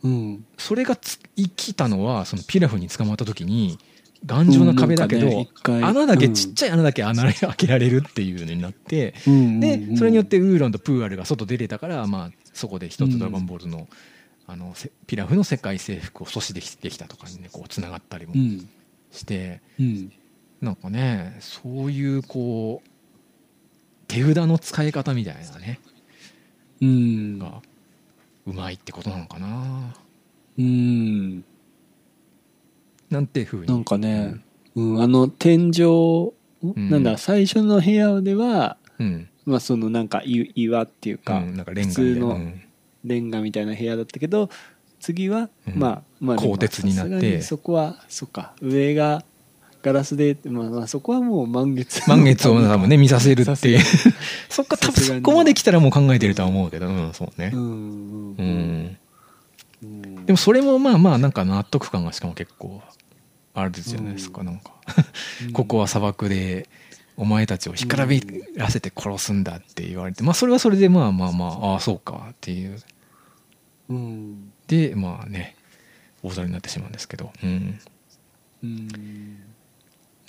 [0.03, 0.45] うん。
[0.57, 3.77] それがつ生きたのはそのピラフに捕まった時に
[4.25, 13.87] 頑丈な壁だけど、ね穴だけちっちゃい穴だけ穴開けられるっていうのになって、うんでそれによってウーロンとプーアルが外出れたから、まあ、そこで一つ「ドラゴンボールの」
[14.47, 18.69] あのせピラフの世界征服を阻止できできたとかにねこうつながったりもうん。
[19.11, 20.11] して、うん。
[20.61, 22.89] なんかねそういうこう
[24.07, 25.79] 手札の使い方みたいなね。
[26.81, 27.39] うん。
[27.39, 27.61] が
[28.45, 29.93] うまいってことなのかな。
[30.57, 31.43] うん。
[33.09, 33.67] なんていうふうに。
[33.67, 34.41] なんかね、
[34.75, 36.31] うん、あの天井、
[36.65, 36.89] ん。
[36.89, 42.61] なんだ最初の部屋では、うん、まあ、そのなんかい岩っていうか、うん、なんかレンガ普通のうん。
[43.03, 44.49] レンガみたいな部屋だったけど
[44.99, 45.79] 次は、うん。
[45.79, 47.41] まあまあ鋼鉄になって。
[47.41, 48.53] そこはそっか。
[48.61, 49.23] 上が
[49.81, 52.07] ガラスで、まあ、まあそこはもう満月。
[52.07, 53.79] 満月を多分ね 見させるっていう。
[54.49, 57.51] そっか多分そこまで来たらもう考えてるとは思うけど、うん、そうね。
[57.53, 58.97] う、ん。
[60.25, 62.81] でもそれもまあまあなんか納得感がしかも結構
[63.53, 64.47] あるじゃないですか、うん。
[64.47, 64.71] なんか。
[65.53, 66.69] ここは砂漠で
[67.17, 68.21] お前たちを干からび
[68.55, 72.79] らせて殺すんだって言われて、まあそれはそれでまあまあまあああそうかっていう。
[73.89, 74.51] うん。
[74.67, 75.55] でまあね
[76.23, 77.79] 大皿になってしまうんですけど、うん、
[78.63, 79.39] うん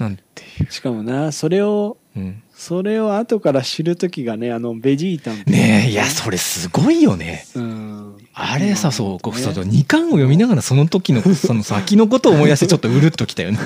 [0.03, 7.47] なんていう、しかもなそれをうん、それを後から知る時がねあのベジータのねえいやそれすごいよね。
[7.55, 7.63] うん。
[7.65, 8.03] うん
[8.35, 13.59] あれさそうこうそうそう2巻を読みながらその時の その先のことを思い出してちょっとうるっときたよね。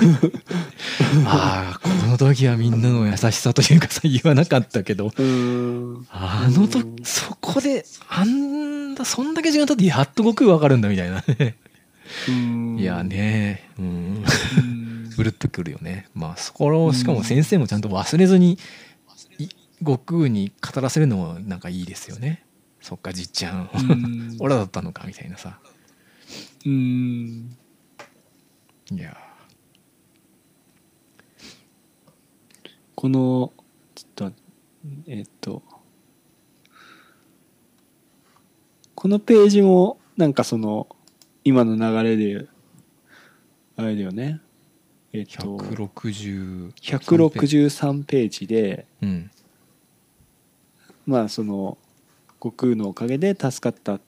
[1.25, 5.13] ああこの時はみんなの優しさというかさ言わなかったけど。
[5.17, 6.05] うん。
[6.11, 11.55] あの時うんそこであんだそんだけ時間経ってやっと悟空わかるんだみたいなね。
[12.27, 12.77] うん。
[12.77, 14.23] いやねうん
[15.17, 16.07] うるっとくるよね。
[16.13, 18.57] まあそこをしかも先生もちゃんと忘れずに
[19.39, 19.47] い
[19.79, 22.43] 悟空に語らせるのもなんかいいですよね。
[22.81, 23.69] そっかじっちゃん。
[23.73, 24.37] うん。
[24.39, 25.59] 俺らだったのかみたいなさ。
[26.65, 27.57] うん。
[28.91, 29.17] いや
[32.95, 33.51] この
[33.93, 34.33] ちょっと
[35.07, 35.63] えっと。
[38.95, 40.87] このページもなんかその
[41.43, 42.47] 今の流れで
[43.75, 44.41] あれだよね
[45.19, 49.31] えっと160 163ページでうん。
[51.05, 51.77] まあその
[52.39, 53.99] 悟空のおかげで助かったうん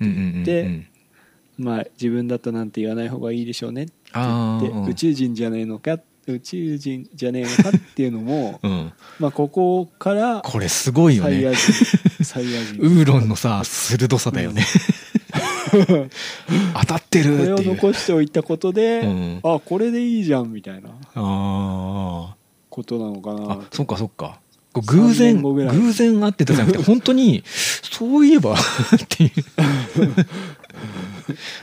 [0.00, 0.44] うんうんうん。
[0.44, 0.88] で
[1.58, 8.92] まあ自分だとなんて言わない方がいいでしょうねって言って宇宙人じゃねえのか宇宙人じゃねえのかっていうのも うん。
[9.18, 11.30] まあここからこれすごいよね。
[11.30, 14.64] サイヤ人サイヤ人ウーロンのさ鋭さだよね
[16.80, 17.74] 当たってるこれをっていう。
[17.76, 19.40] 残しておいたことで、うん。
[19.42, 22.34] あこれでいいじゃんみたいなあ
[22.70, 23.52] ことなのかあな。
[23.54, 24.40] あそっかそっか。
[24.72, 28.56] こう偶3然偶然あってたじゃなくて 本当にそういえば っ
[29.08, 29.30] ていう。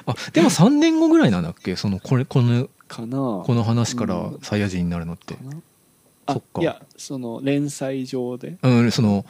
[0.06, 1.76] あでも3年後ぐらいなんだっけ？
[1.76, 3.18] そのこれこのかな。
[3.18, 4.39] この話からうん。
[4.41, 5.36] サイヤ人になるのって。
[5.36, 5.58] かな。
[6.28, 6.62] あそっか。
[6.62, 8.58] いやその連載上で。
[8.62, 9.26] うんその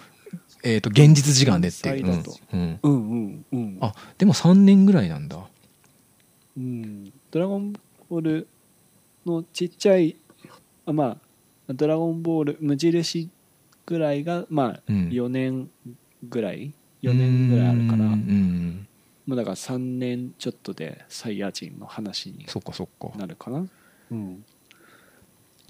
[0.65, 2.23] えっ、と現実時間でっていう、うん。
[2.54, 2.80] うん。
[2.82, 3.78] うんうんうん。
[3.82, 5.38] あでも3年ぐらいなんだ。
[6.58, 7.13] うん。
[7.30, 7.73] ドラゴン
[8.10, 8.47] ボール
[9.25, 10.15] のちっちゃい
[10.88, 11.17] あま
[11.69, 13.30] あドラゴンボール無印
[13.86, 15.10] ぐらいがまあうん。
[15.10, 15.69] 4年
[16.28, 16.73] ぐらい、
[17.04, 18.88] 4年ぐらいあるからうんうん
[19.28, 23.15] まあだから3年ちょっとでサイヤ人の話にそっかそっか。
[23.17, 23.67] なるかな。
[24.12, 24.43] うん。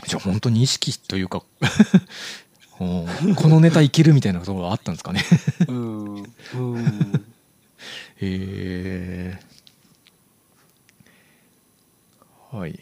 [0.07, 1.69] じゃあ本当に意識というかうん
[2.77, 3.05] こ
[3.47, 5.21] のネタいけるみたいなところがあったんですかね。
[5.67, 6.15] うん。
[6.15, 6.25] うん。
[8.17, 9.39] へえ
[12.51, 12.79] はい。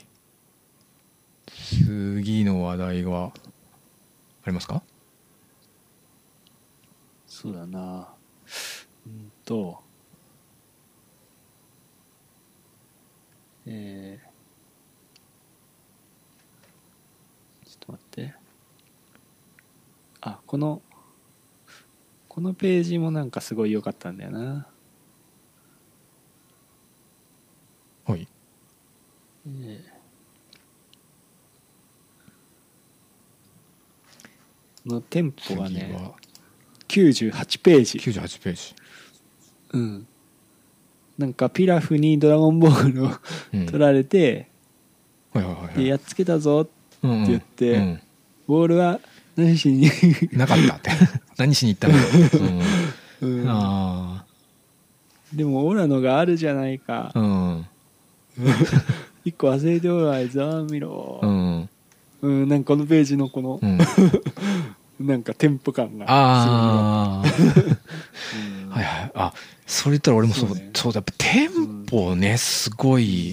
[1.47, 3.31] 次の話題は
[4.43, 4.81] ありますか？
[7.27, 8.07] そうだな。
[9.05, 9.81] うんと。
[13.65, 18.33] えー、ちょっと待って。
[18.35, 18.42] あ
[20.45, 20.81] この
[22.33, 24.65] このページもなんかすごい良かったんだよな。
[28.05, 28.27] はい。
[29.47, 34.89] えー。
[34.89, 36.13] のテンポ次がねは。
[36.87, 37.99] 98ページ。
[37.99, 38.75] 98ページ。
[39.73, 40.07] うん。
[41.19, 43.11] なんかピラフにドラゴンボールを
[43.53, 43.65] うん。
[43.67, 44.47] 取られて、
[45.33, 45.75] はいはいはいはい。
[45.75, 48.01] でやっつけたぞって言ってうん。
[48.47, 48.99] ボールは
[49.35, 49.89] 何しに、
[50.33, 50.91] なかったって。
[51.37, 51.95] 何しに行ったの、
[53.21, 53.45] うんうん。
[53.47, 54.25] あ
[55.33, 57.11] でもオラのがあるじゃないか。
[57.13, 57.65] あうん。
[59.25, 61.19] 一個忘れておらいざ見ろ。
[61.23, 61.69] う、ん。
[62.21, 63.79] うんなんかこのページのこのう、ん。
[65.07, 67.23] なんかテンポ感がああ。
[68.65, 68.69] うん。
[68.69, 69.11] はいはい。
[69.15, 69.33] あ
[69.65, 70.69] それ言ったら俺もそうそうね。
[70.73, 70.97] そうだ。
[70.97, 73.31] やっぱテンポねすごい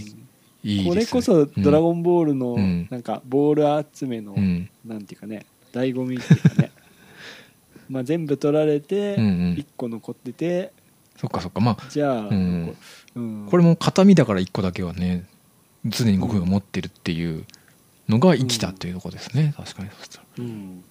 [0.64, 0.88] いいね。
[0.88, 2.88] これこそ「ドラゴンボール」のうん。
[2.90, 4.70] なんかボール集めの、うん。
[4.86, 6.72] なんていうかね醍醐味っていうかね。
[7.88, 9.54] まあ全部取られてうんうん。
[9.54, 10.72] 1個残ってて、
[11.16, 11.60] そっかそっか。
[11.60, 12.76] まあじゃあ、うん。
[13.14, 13.46] うん。
[13.50, 15.26] これも形見だから1個だけはね
[15.84, 17.44] 常に悟空が持ってるっていう
[18.08, 20.24] のが生きたっていうところですね、確かにそしたら。
[20.38, 20.84] うん。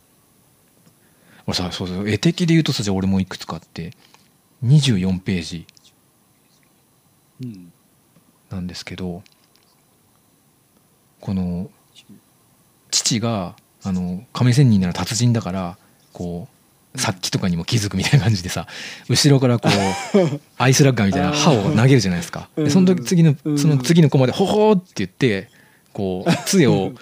[1.47, 2.09] 俺さそうそう。
[2.09, 3.93] 絵的で言うとさじゃあ俺もいくつかあって
[4.63, 5.65] 24ページ
[7.41, 7.71] うん。
[8.49, 9.23] なんですけど
[11.21, 11.69] この
[12.91, 15.77] 父があの亀仙人なら達人だから
[16.13, 18.67] こう殺気とかにも気づくみたいな感じでさ
[19.09, 22.49] 後ろからこう アイスラッガーみたいな刃を投げるじゃないですか。
[22.55, 22.65] うん。
[22.65, 23.57] でその時次のうん。
[23.57, 25.49] その次のコマで「ほほー」って言って
[25.93, 26.93] こう杖を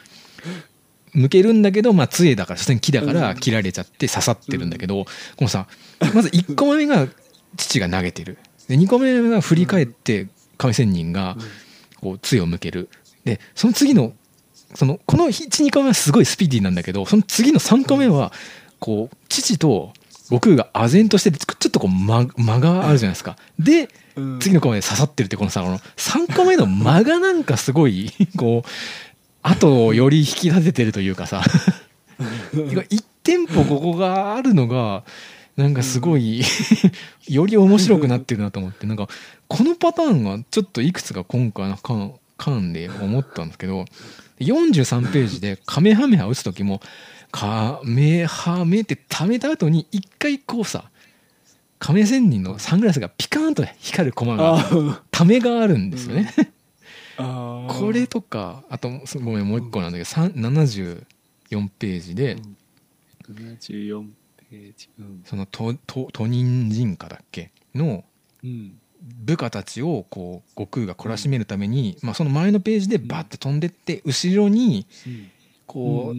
[1.14, 3.38] 向けるんだけど、まあ、杖だから所詮木だからうん。
[3.38, 5.12] 切られちゃって刺さってるんだけどこ
[5.42, 5.68] のさ
[6.14, 7.08] まず1個目が
[7.56, 8.38] 父が投げてる。
[8.68, 11.38] で2個目が振り返って亀仙人が
[12.02, 12.90] こう杖を向ける。
[13.24, 14.14] でその次の
[14.74, 18.32] そのこの12個目はすごいスピーディーなんだけどその次の3個目は
[18.80, 19.94] こう父と
[20.26, 23.38] 悟空が唖然としててちょっとこう間間があるじゃないですか。
[23.60, 24.40] でうん。
[24.40, 25.78] 次のコマで刺さってるってこのさこの。
[25.78, 28.70] 3個目の間がなんかすごい こう
[29.42, 31.44] 後をより引き立ててるというかさ。
[32.20, 35.04] 1テンポここがあるのが
[35.56, 36.44] なんかすごい、
[37.28, 38.86] より面白くなってるなと思って。
[38.86, 39.08] なんか
[39.48, 43.86] このパターンがちょっといくつか今回の間間で思ったんですけど
[44.40, 46.82] 43ページでカメハメハ打つ時も
[47.32, 50.90] カメハメって溜めた後に一回こうさ
[51.80, 56.34] 亀仙人のサングラスがピカーンと光るコマがあためがあるんですよね。
[57.18, 58.90] あこれとかあと
[59.22, 61.04] ごめんもう一個なんだけどさん74
[61.80, 62.38] ページで、
[63.30, 64.08] 74
[64.50, 64.90] ページ。
[65.00, 65.22] うん。
[65.26, 67.52] その都都都人人家だっけ？
[67.76, 68.04] の
[68.44, 74.86] うん部下たちをこう悟空が懲らしめるために、まあ、その前のページでバッて飛んでって後ろに
[75.66, 76.18] こう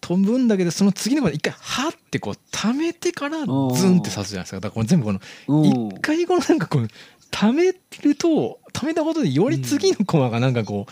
[0.00, 4.56] 飛ぶんだけどその次の場で一回ハッてこう溜めてからズンって刺すじゃないですか。
[4.56, 5.64] だからこれ全部このうん。
[5.66, 6.88] 一回このなんかこう
[7.30, 7.76] 溜める
[8.18, 10.86] と溜めたことでより次のコマがなんかこ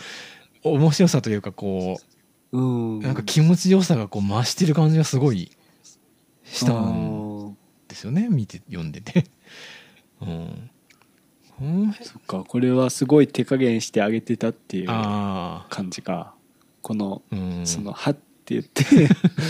[0.63, 1.99] う面白さというかこ
[2.51, 5.51] うなんか気持ちよさがこう増してる感じがすごい
[6.43, 7.57] したんん
[7.87, 9.25] ですよね見て読んでて。
[10.21, 10.69] うん
[12.03, 12.43] そっか。
[12.47, 16.33] これはすごい手加減してあげてたっていう感じか。
[16.81, 17.67] このうん。
[17.67, 18.85] その「は」って言って。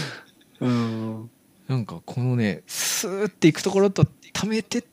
[0.61, 1.29] うん。
[1.67, 4.83] なんかこのねスーっていくところと溜めて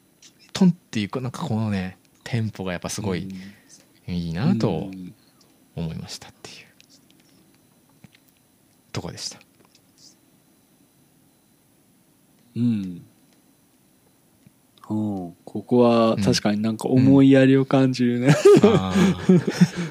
[0.52, 3.28] トンっていうかなんかこのねテンポがやっぱすごい
[4.06, 5.14] いいなとうん。
[5.74, 6.56] 思いましたっていう。
[8.92, 9.38] とこでした？
[12.56, 13.06] うんうん
[14.88, 18.28] ここは確かになんか思いやりを感じるね、
[18.62, 19.40] あー。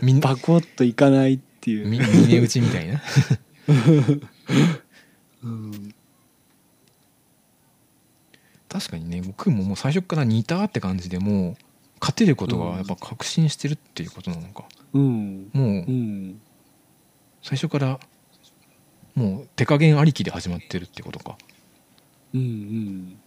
[0.01, 3.01] みん バコッといかないっていう、み峰打ちみたいな。
[5.43, 5.93] うん、
[8.69, 11.57] 確かにね僕ももう最初から似たって感じでもう
[11.99, 15.49] 勝てることがやっぱ確信してるっていうことなのか、うん。
[15.53, 16.41] もううん。
[17.43, 17.99] 最初から
[19.13, 21.37] もう手加減ありきで始まってるってことか。
[22.33, 23.19] うんうん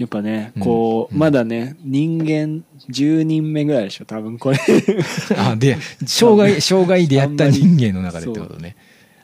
[0.00, 0.62] やっぱねうん。
[0.62, 1.20] こう、うん。
[1.20, 4.58] まだね人間10人目ぐらいでしょ多分これ。
[5.36, 8.76] あで障害 障害でやった人間の中でってことね。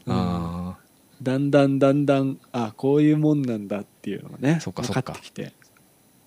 [0.07, 0.77] そうあ
[1.23, 5.03] だんだんだんだんあこういうもんなんだっていうのがね分そっかそっか。
[5.03, 5.53] かってきて、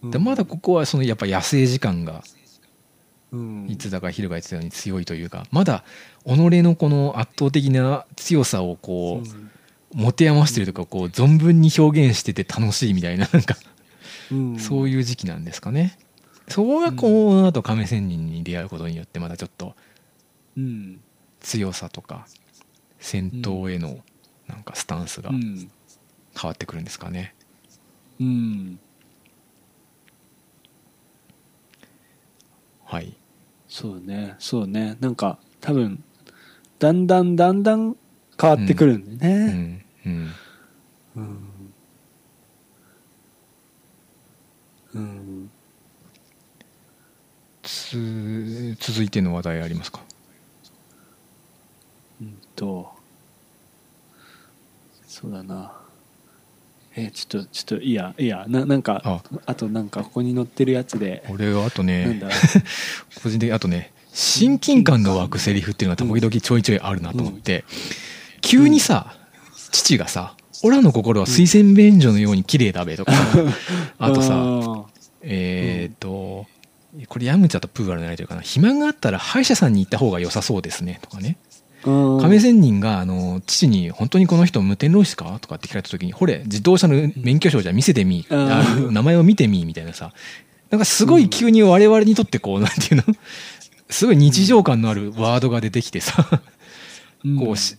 [0.04, 2.24] あでまだここはそのやっぱ野生時間が
[3.32, 3.68] うん。
[3.70, 5.84] いつだか昼が言ってたように強いというかまだ
[6.26, 6.32] 己
[6.64, 9.28] のこの圧倒的な強さをこう
[9.94, 13.69] 持て余してるとかこう存分に表現してて楽しいみたいななんかうん
[14.60, 15.98] そういう時期なんですかね。
[16.48, 19.76] そこがこの後亀仙人に出会うことによってまたちょっと
[20.58, 21.00] うん。
[21.40, 22.28] 強さとか
[23.00, 24.00] 戦闘への
[24.48, 25.70] なんかスタンスがうん。
[26.40, 27.36] 変わってくるんですかね。
[28.20, 28.80] うん。
[32.86, 33.16] はい。
[33.68, 34.36] そうね。
[34.40, 34.98] そうね。
[35.00, 36.04] なんか多分
[36.80, 37.96] だんだんだんだん
[38.40, 39.86] 変わってくるんでうねん。
[40.06, 40.32] うん。
[41.16, 41.59] うん
[44.96, 45.52] うん。
[47.62, 50.02] つ続いての話題ありますか？
[52.22, 52.92] うんと
[55.08, 55.74] そうだな。
[56.96, 59.22] えちょっとちょっといいやいいやななんかあ。
[59.46, 61.24] あとなんかここに載ってるやつで。
[61.30, 62.20] 俺はあとね
[63.22, 67.64] 個人的にあとね親近感の湧くセリフっていうのが時々ちょいちょいあるなと思って、
[68.42, 69.16] 急にさ
[69.72, 73.12] 父がさ「オラの心は水洗便所のように綺麗だべ」とか。
[73.14, 73.20] さ
[74.00, 74.86] あとさあ
[75.22, 76.48] えっ、と
[77.08, 78.42] これヤムチャとプーアルのやりとりかな。
[78.42, 81.00] 暇があったら歯医者さんに行った方が良さそうですね。
[81.02, 81.38] とかね。
[81.84, 90.14] ー亀仙人があの父に「本当にこの人無天老師か?」とかって聞かれた時に「ほれ自動車の免許証じゃ見せてみ名前を見てみ」みたいなさ。
[90.70, 93.16] なんかすごい急に我々にとってこうなんていうの？
[93.90, 96.42] すごい日常感のあるワードが出てきてさ。
[97.26, 97.38] うん。
[97.38, 97.78] こうし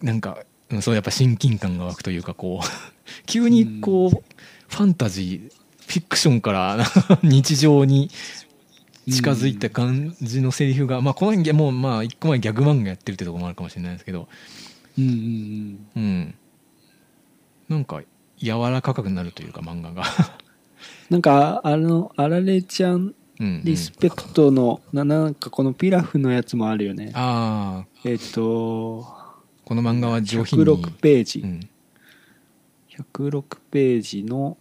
[0.00, 2.66] なんかうんそうやっぱ親近感が湧くというかこう
[3.26, 4.22] 急にこう
[4.68, 6.78] ファンタジーフィクションから
[7.22, 8.10] 日常に
[9.10, 14.28] 近づいた感じのセリフが、まあこの辺もうまあ一個前ギャグ漫画やってるってとこもあるかもしれないですけど。
[14.96, 16.02] うんうんうん。
[16.02, 16.34] うん。
[17.68, 18.02] なんか
[18.38, 20.04] 柔らかくなるというか漫画が。
[21.10, 23.62] なんかあのあられちゃんうんうん。
[23.64, 27.10] リスペクトの、ななんかこのピラフのやつもあるよね。
[27.14, 29.21] ああえっ、と
[29.72, 30.64] この漫画は上品に。
[30.66, 31.60] 106ページ、うん。
[32.90, 34.58] 106ページの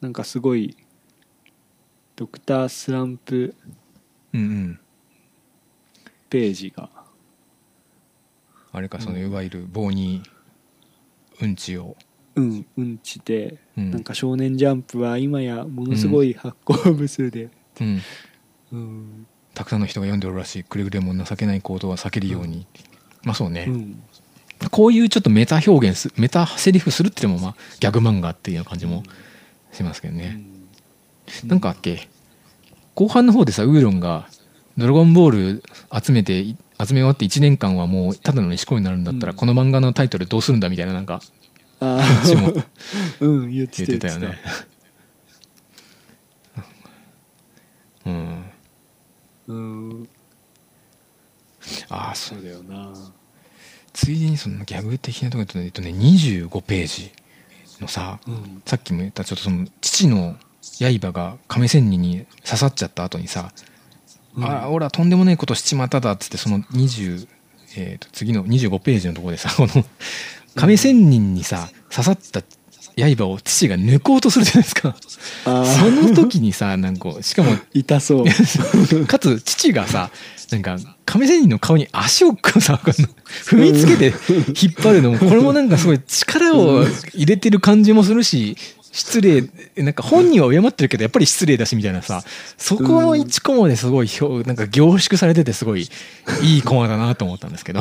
[0.00, 0.76] なんかすごい
[2.14, 3.56] ドクタースランプ
[4.32, 4.80] うんうん。
[6.30, 6.90] ページが。
[8.70, 10.22] あれかそのいわゆる棒に
[11.40, 11.96] うんちを。
[12.36, 13.90] うんうんちで、うん。
[13.90, 17.50] なんか「少年ジャンプ」は今やものすごい発行部数で、
[17.80, 18.00] うん。
[18.70, 19.26] うん。
[19.54, 20.62] たくさんの人が読んでおるらしい。
[20.62, 22.64] くれぐれも情けない行動は避けるように、
[23.24, 24.02] まあそうね、うん。
[24.70, 29.02] こういうちょっとメタ表現すメタセリフするっていうのもまあギャグ漫画っていうような感じも
[29.72, 30.40] しますけどね、
[31.44, 32.08] なんかあっけ？
[32.94, 34.28] 後半の方でさウーロンが
[34.76, 35.62] 「ドラゴンボール
[36.02, 36.56] 集めて集
[36.94, 39.38] め終わって1年間はもうただの石ころになるんだったら、うん。
[39.38, 41.20] この漫画のタイトルどうするんだみたいななんか
[41.80, 42.66] あ話もあ
[43.20, 44.38] うん言って言ったてたよ言ね。
[48.06, 48.44] うん。
[49.48, 50.08] うん
[51.88, 52.92] ああそそううだよな。
[53.92, 57.12] ついでにそのギャグ的なところで言うとね25ページ
[57.80, 58.62] のさうん。
[58.64, 60.36] さっきも言ったちょっとその父の
[60.80, 63.52] 刃が亀仙人に刺さっちゃった後にさ
[64.36, 64.44] 「うん。
[64.44, 67.28] ああ俺はとんでもないことしちまっただ」っつってその20、
[67.76, 69.84] えー、と次の25ページのところでさ この
[70.54, 72.42] 亀仙人にさ刺さった
[72.96, 74.94] 刃を父が抜こうとするじゃないですか。
[75.46, 78.26] あその時にさなんかしかも 痛そう。
[79.06, 80.10] かつ父がさ
[80.52, 84.06] なんか亀仙人の顔に足をさ踏みつけて
[84.48, 86.84] 引っ張るのもこれもなんかすごい力を
[87.14, 88.56] 入れてる感じもするし
[88.92, 89.42] 失礼
[89.76, 92.22] なんか本人は敬ってるけどやっぱり失礼だしみたいなさ
[92.58, 95.88] そこの1コマですごい表なんか凝縮されててすごい
[96.42, 97.80] いいコマだなと思ったんですけど。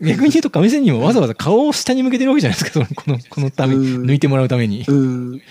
[0.00, 4.02] 逆に言うと亀仙人もわざわざ顔を下に向けてるわけじゃないですかそのこのこのためうん。
[4.04, 4.84] 抜いてもらうために。
[4.88, 5.42] うん。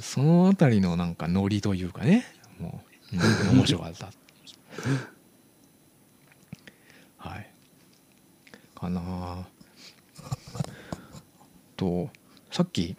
[0.00, 2.26] そのあたりのなんかノリというかね。
[2.60, 4.12] もう、うん、面白かった。
[7.16, 7.50] はい。
[8.74, 9.00] かな。
[9.02, 9.46] あ
[11.76, 12.10] と
[12.50, 12.96] さっき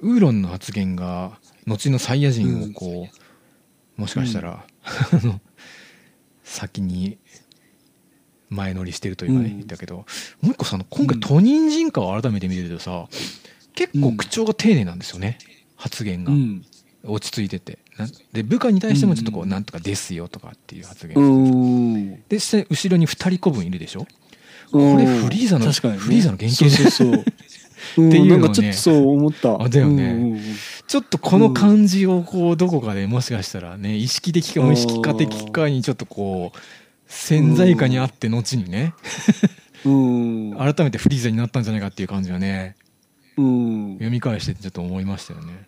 [0.00, 3.08] ウーロンの発言が後のサイヤ人をこ
[3.96, 5.40] う、もしかしたら、あの
[6.44, 7.18] 先に
[8.48, 9.56] 前乗りしてるというかね、うん。
[9.56, 10.04] 言ったけども
[10.44, 13.06] う一個さ今回トニン人化を改めて見てるとさ
[13.74, 15.38] 結構口調が丁寧なんですよね、
[15.76, 16.64] 発言が、うん
[17.04, 17.78] 落ち着いてて。
[17.96, 19.48] なで部下に対してもちょっとこう「うん。
[19.48, 24.06] なんとかですよ」とかっていう発言でして後ろに2人子分いるでしょ？
[24.70, 25.98] これフリーザの確かにね。
[26.00, 27.24] フリーザの原型そうそうそう。
[27.98, 28.08] うん。
[28.08, 28.54] っていうのをね。
[28.54, 29.60] ちょっとそう思った。
[29.62, 30.40] あだよね。
[30.86, 36.58] ちょっとこの感じをこうどこかでもしかしたらね意識的か無意識化的かにちょっとこう
[37.06, 38.94] 潜在化にあって後にね。
[39.84, 40.56] うん。
[40.58, 42.76] 改めてフリーザになったんじゃないかっていう感じがね。
[43.36, 43.92] うん。
[43.94, 45.66] 読み返してちょっと思いましたよね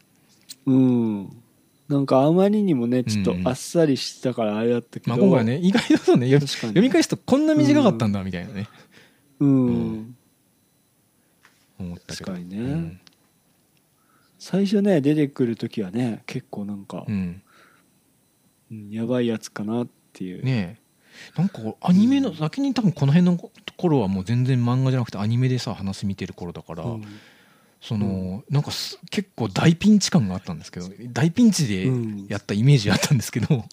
[0.70, 1.42] うん。
[1.88, 8.68] なんかあまりにもねちょっとあっさりしたからあれだったけど、まあ今回ね意外とそうね読読み返すとこんな短かったんだみたいなね。
[9.40, 10.16] うん、うん。
[11.80, 12.32] 思ったけど。
[12.32, 12.58] 確かにね。
[12.58, 13.00] うん。
[14.38, 17.42] 最初ね出てくる時はね結構なんかう、ん。
[18.70, 20.80] うんやばいやつかなっていう、ねえ。
[21.36, 27.04] なんかアニメの先に多分この辺の頃はもう全然漫画じゃなくてアニメでさ話見てる頃だから、うん
[27.80, 33.64] そのなんかす結構大ピンチ感があったんですけど大ピンチでうんやったイメージあったんですけど、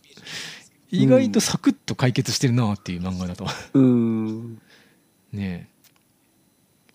[0.89, 3.45] 意外とサクッと解決してるなっていう漫画だと。
[3.73, 4.61] うん。
[5.33, 5.69] ね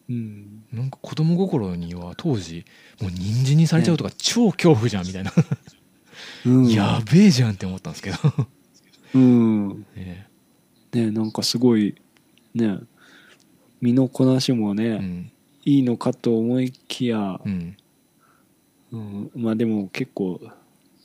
[0.08, 0.64] うん。
[0.72, 2.64] えなんか子供心には当時
[3.00, 5.32] もう人参にされちゃうとか超恐怖じゃんみたいな、
[6.46, 6.68] うん。
[6.72, 8.18] やべえじゃんって思ったんですけど。
[9.14, 9.86] うん。
[9.94, 10.28] ね
[10.92, 11.94] ねなんかすごい
[12.54, 12.78] ね
[13.82, 15.32] 身のこなしもね、えうん
[15.64, 17.76] いいのかと思いきやう、ん。
[18.92, 20.40] うん、まあでも結構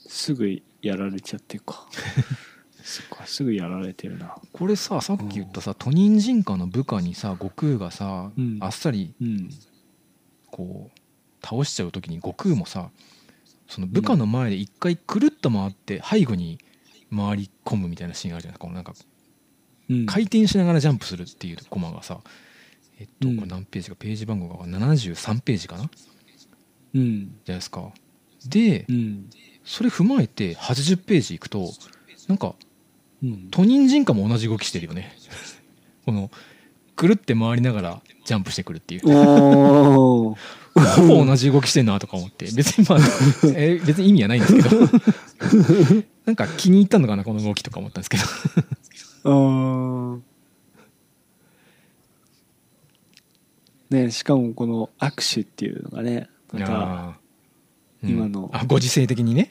[0.07, 1.87] すぐやられちゃってるか。
[2.83, 4.35] そっかすぐやられてるな。
[4.53, 8.57] これささっき言ったさトニン人化の部下にさ悟空がさ、うん。
[8.61, 9.49] あっさりうん。
[10.49, 12.89] こう倒しちゃう時に悟空もさ
[13.67, 16.57] その部下の前で一回くるっと回って背後に
[17.15, 18.67] 回り込むみたいなシーンあるじゃないですか。
[18.67, 18.93] このなんか
[19.89, 20.05] うん。
[20.05, 22.21] 回転しながらジャンプするっていうコマがさ
[22.99, 23.35] えっとうん。
[23.37, 23.95] これ何ページか？
[23.97, 25.83] ページ番号が73ページかな？
[25.83, 25.89] じゃ
[26.95, 27.91] うんないですか。
[28.47, 29.29] でうん。
[29.63, 31.71] それ踏まえて80ページいくと
[32.27, 32.55] なんか
[33.23, 33.47] うん。
[33.51, 35.15] トニン人化も同じ動きしてるよね。
[36.05, 36.31] この
[36.95, 39.01] くるって回りながらジャンプしてくるっていう。
[39.07, 40.35] ほ
[41.07, 42.45] ぼ同じ動きしてんなとか思って。
[42.55, 42.99] 別にまあ、
[43.55, 44.79] えー別に意味はないんですけど。
[46.25, 47.23] なんか気に入ったのかな？
[47.23, 48.23] この動きとか思ったんですけど
[49.23, 50.19] あー
[53.89, 58.09] ねしかもこの握手っていうのがねまたあーうん。
[58.09, 58.49] 今の。
[58.53, 59.49] あご時世的にね。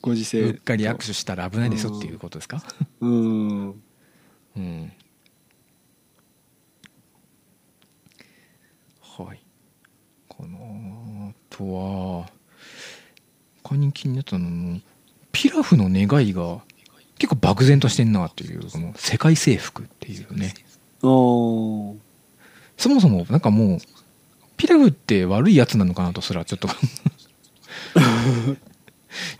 [0.00, 0.40] ご時世。
[0.40, 2.62] うっかり握手したら危ないですよっていうことですか？
[3.00, 3.68] うん。
[4.56, 4.92] うん。
[9.02, 9.40] はい。
[10.28, 12.30] このあとは
[13.62, 14.80] 他に気になったのも
[15.32, 16.62] ピラフの願いが
[17.18, 20.54] 結構漠然としてんなっていうこの世界征服っていうね。
[21.02, 21.96] おー
[22.84, 23.78] そもそもなんかもう
[24.58, 26.68] ピラフって悪いやつなのかなとすらちょっと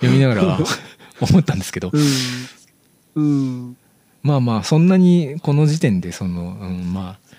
[0.01, 0.59] 読みながら
[1.21, 1.91] 思ったんですけど。
[1.93, 3.23] うん。
[3.23, 3.23] う
[3.69, 3.77] ん。
[4.23, 7.35] まあまあそんなにこの時点でその、うん、まあ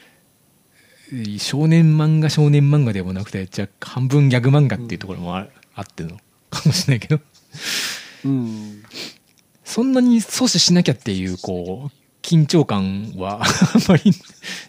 [1.39, 6.20] 少年漫画少年漫画でもなくてじゃあ半分ギャグ漫画っていうところもあ,、あっての
[6.51, 7.20] かもしれないけど。
[8.26, 8.84] うん。
[9.64, 14.12] そんなに阻止しなきゃっていうこう緊張感は あんまり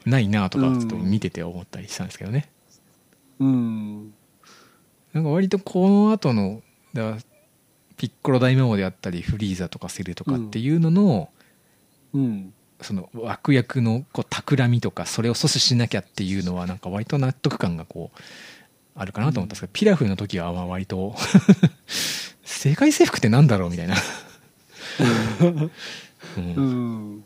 [0.04, 2.50] ないなとかちょっと見てて思ったりしたんですけどね、
[3.40, 4.12] うん。
[5.14, 7.16] なんか割とこの後のだ
[7.96, 11.30] ピッコロ大魔王であったりフリーザとかセルとかっていうのの、
[12.12, 12.52] うん。
[12.82, 18.18] その悪役のこう企みとかそれを阻止しなきゃっていうのはなんか割と納得感がこう
[18.94, 21.16] あるかなと思ったんですけど、ピラフの時はまあ割と
[22.44, 23.94] 世界征服ってなんだろうみたいな、
[25.46, 25.70] うん。
[26.36, 27.24] うん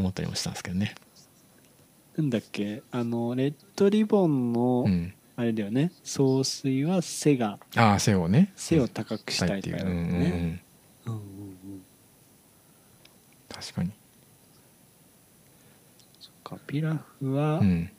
[0.00, 0.94] 思ったりもしたんですけどね。
[2.16, 2.82] なんだっけ？
[2.90, 5.92] あのレッドリボンの、うん、あれだよね。
[6.02, 8.52] 総帥は背がああ背をね。
[8.56, 11.82] 背を高くしたいっていう、ね、うんうんうん。
[13.48, 13.90] 確かに、
[16.18, 17.90] そっかピラフは、うん、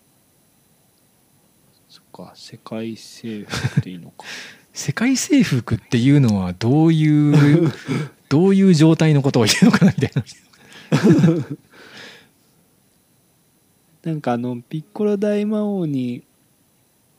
[1.90, 4.26] そっか世界征服っていいのか。
[4.74, 7.72] 世界征服っていうのはどういう
[8.30, 10.24] どういう状態のことを言うのかなみたいな
[14.04, 16.24] なんかあのピッコロ大魔王に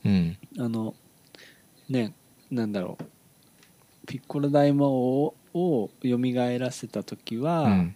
[0.05, 0.37] うん。
[0.59, 0.93] あの
[1.89, 2.13] ね
[2.51, 3.05] なんだろう。
[4.05, 6.17] ピッコロ大魔王を蘇
[6.59, 7.95] らせた時は、うん。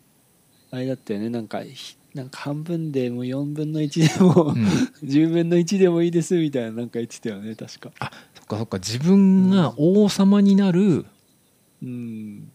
[0.72, 1.30] あれだったよね。
[1.30, 4.66] なんかひなんか半分でも4分の1でも、うん。
[5.04, 7.92] 10分の1でもいいですみたいななんか言ってたよね確か。
[8.00, 8.78] あそっかそっか。
[8.78, 11.06] 自分が王様になる
[11.84, 12.50] うん。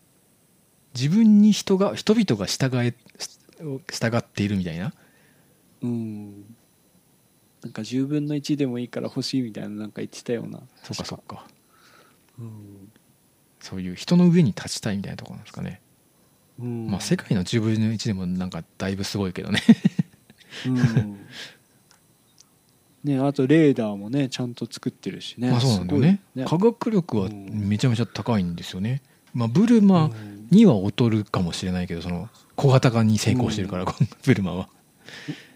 [0.94, 2.94] 自分に人が人々が従え
[3.90, 4.92] 従っているみたいな
[5.82, 6.44] うん。
[7.62, 10.60] なんか10分の1でもいいから欲しいみたいななんか言ってたような。
[10.82, 11.46] そっかそっか。
[12.38, 12.90] うん、
[13.60, 15.80] そういう人の上に立ちたいみたいなところなんですかね、
[16.58, 19.60] うん、まあ世界の10分の1でもなんかだいぶすごいけどね。
[20.66, 21.18] うん。
[23.04, 25.50] ねあとレーダーもねちゃんと作ってるしね。
[25.50, 26.20] まあそうなんだよね。
[26.34, 29.02] すごい科学力はうんめちゃめちゃ高いんですよね、
[29.34, 30.32] まあ、ブルマうん。
[30.52, 33.86] には劣るかもしれないけどその小型化に成功してるから、
[34.22, 34.68] ブルマは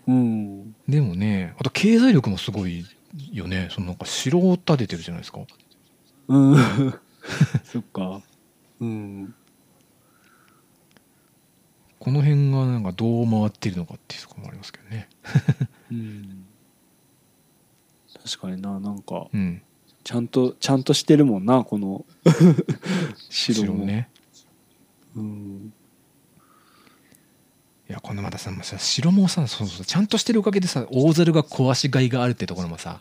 [0.07, 0.77] うん。
[0.89, 2.85] でもねあと経済力もすごい
[3.33, 3.69] よね。
[3.71, 5.41] そのなんか城を建ててるじゃないですか。
[6.29, 6.57] うん。
[7.65, 8.21] そっか。
[8.81, 9.35] うん。
[11.99, 15.09] この辺がなんかどう回ってるのかっていうところもありますけどね。
[15.91, 16.47] うん。
[18.25, 19.63] 確かにななんかうん。
[20.05, 22.05] ちゃんとちゃんとしてるもんなこの
[23.29, 23.85] 城も。
[23.85, 24.09] ね
[25.17, 25.73] うん
[27.89, 33.01] いやこのまたさ城もさそうそうちゃんとしてるおかげでさ大猿が壊しがいがあるってところもさ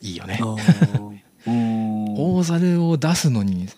[0.00, 0.40] いいよね。
[1.46, 3.68] 大猿を出すのに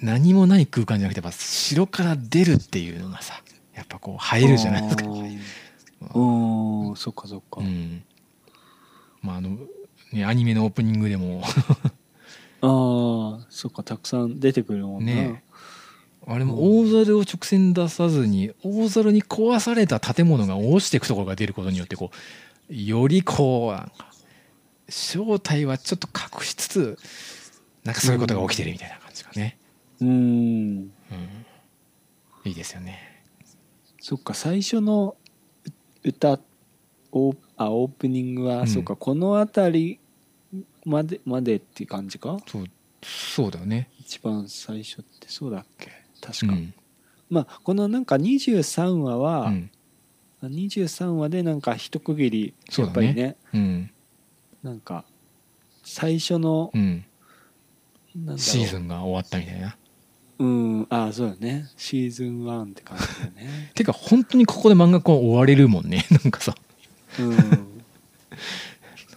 [0.00, 3.40] 何もない空間じゃなくてやっぱ城から出るっていうのがさ
[3.72, 5.04] やっぱこう入るじゃないですか。
[5.04, 6.96] あーうん。
[6.96, 8.02] そっかそっか、うん。
[9.22, 9.58] まああの
[10.12, 11.42] ねアニメのオープニングでも。
[12.62, 15.44] ああそっかたくさん出てくるもんな、ね
[16.28, 22.10] あれも大猿を直線出さずに大猿に壊された建物が落ちていくところが出ることによってこ
[22.68, 24.12] うよりこうなんか
[24.88, 26.98] 正体はちょっと隠しつつ
[27.84, 29.56] なんかそういうことが起きてるみたいな感じがね、
[30.00, 30.08] うん。
[30.08, 30.90] うん、
[32.44, 33.22] いいですよね。
[34.00, 35.16] そっか最初の
[36.02, 36.40] う歌
[37.12, 38.66] オーあオープニングは、うん。
[38.66, 40.00] そっかこの辺
[40.52, 42.38] りまでまでっていう感じか？
[42.46, 42.64] そう
[43.02, 43.88] そうだよね。
[44.00, 45.90] 一番最初ってそうだっけ？
[46.26, 46.74] 確か、うん。
[47.30, 49.70] まあこのなんか23話は、うん。
[50.42, 53.90] 23話でなんか一区切りやっぱりねうん。
[54.62, 55.04] なんか
[55.82, 56.72] 最初の、
[58.36, 59.76] シーズンが終わったみたいな。
[60.38, 60.86] うん。
[60.90, 61.70] ああそうだね。
[61.76, 63.70] シーズン1って感じだよね。
[63.74, 66.04] てか本当にここで漫画こう終われるもんね。
[66.10, 66.54] なんかさ。
[67.18, 67.36] うん。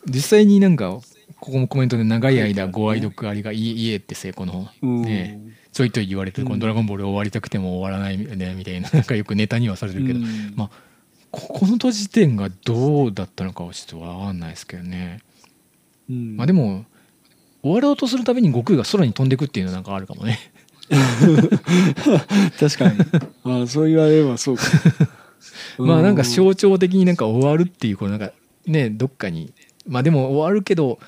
[0.05, 0.91] 実際になんか
[1.39, 5.01] ここもコメントで長い間ご愛読ありがいえいえってせこのうん。
[5.01, 5.41] ね
[5.71, 6.59] ちょいちょい言われてるこうん。
[6.59, 10.53] の「ドラゴンボール」終わりたくても終わらないねみたいな なんかよくネタにはされるけど、うん。
[10.55, 10.69] まあ
[11.31, 15.19] ここの時点がどうだったのかはちょっと分かんないですけどね、
[16.09, 16.37] うん。
[16.37, 16.85] まあでも
[17.61, 20.39] 終わろうとするたびに悟空が空に飛んでくっていうのなんかあるかもね。
[22.59, 22.99] 確かに。
[23.43, 24.63] ああそう言われればそうか。
[25.77, 28.31] まあなんか象徴的になんか終わるっていうこうなんか
[28.65, 29.53] ねどっかに。
[29.87, 30.99] まあでも終わるけど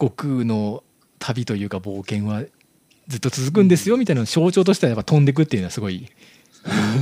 [0.00, 0.82] 悟空の
[1.18, 2.42] 旅というか冒険は
[3.10, 6.08] ずっと続くんですよみたいなの象徴としてはやっぱ飛んでくっていうのはすごい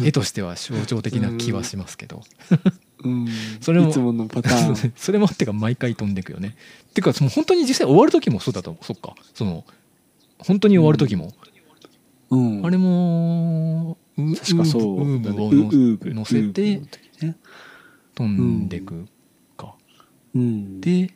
[0.02, 2.22] 絵としては象徴的な気はしますけど。
[3.04, 3.28] うん。
[3.60, 4.92] それもいつものパターン。
[4.96, 6.56] それもあってか毎回飛んでくよね。
[6.94, 8.84] てかその本当に実際終わる時もそうだと思う。
[8.84, 9.14] そっか。
[9.34, 9.64] その
[10.38, 11.34] 本当に終わる時も、
[12.30, 12.66] うん。
[12.66, 16.82] あれもウ確かそうウーブを乗せて
[18.14, 19.06] 飛んでく
[19.56, 19.74] か、
[20.34, 20.80] うん。
[20.80, 21.14] で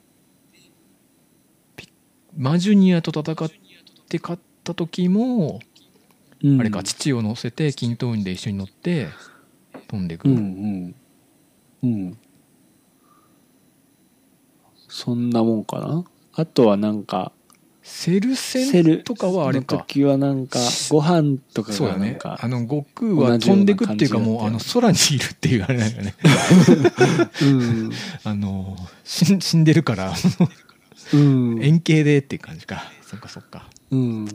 [1.76, 1.88] ピ
[2.36, 3.50] マジュニアと戦っ
[4.08, 5.60] て勝った時も、
[6.42, 6.60] うん。
[6.60, 9.08] あれか父を乗せて均等院で一緒に乗って
[9.88, 10.94] 飛んでく、うんうん。
[11.82, 12.18] うん。
[14.88, 16.04] そんなもんかな？
[16.34, 17.32] あとはなんか
[17.82, 20.58] セルセル戦とかはあれのか時はなんか
[20.90, 22.18] ご飯とかそうだね。
[22.22, 26.14] あの悟空は飛んでくっていうかもうあの空にいるっていうあれだよね。
[27.42, 27.90] うん。
[28.24, 30.12] あの死ん死んでるから
[31.12, 31.62] うん。
[31.62, 33.68] 円形でっていう感じかそっかそっか。
[33.90, 34.26] うん。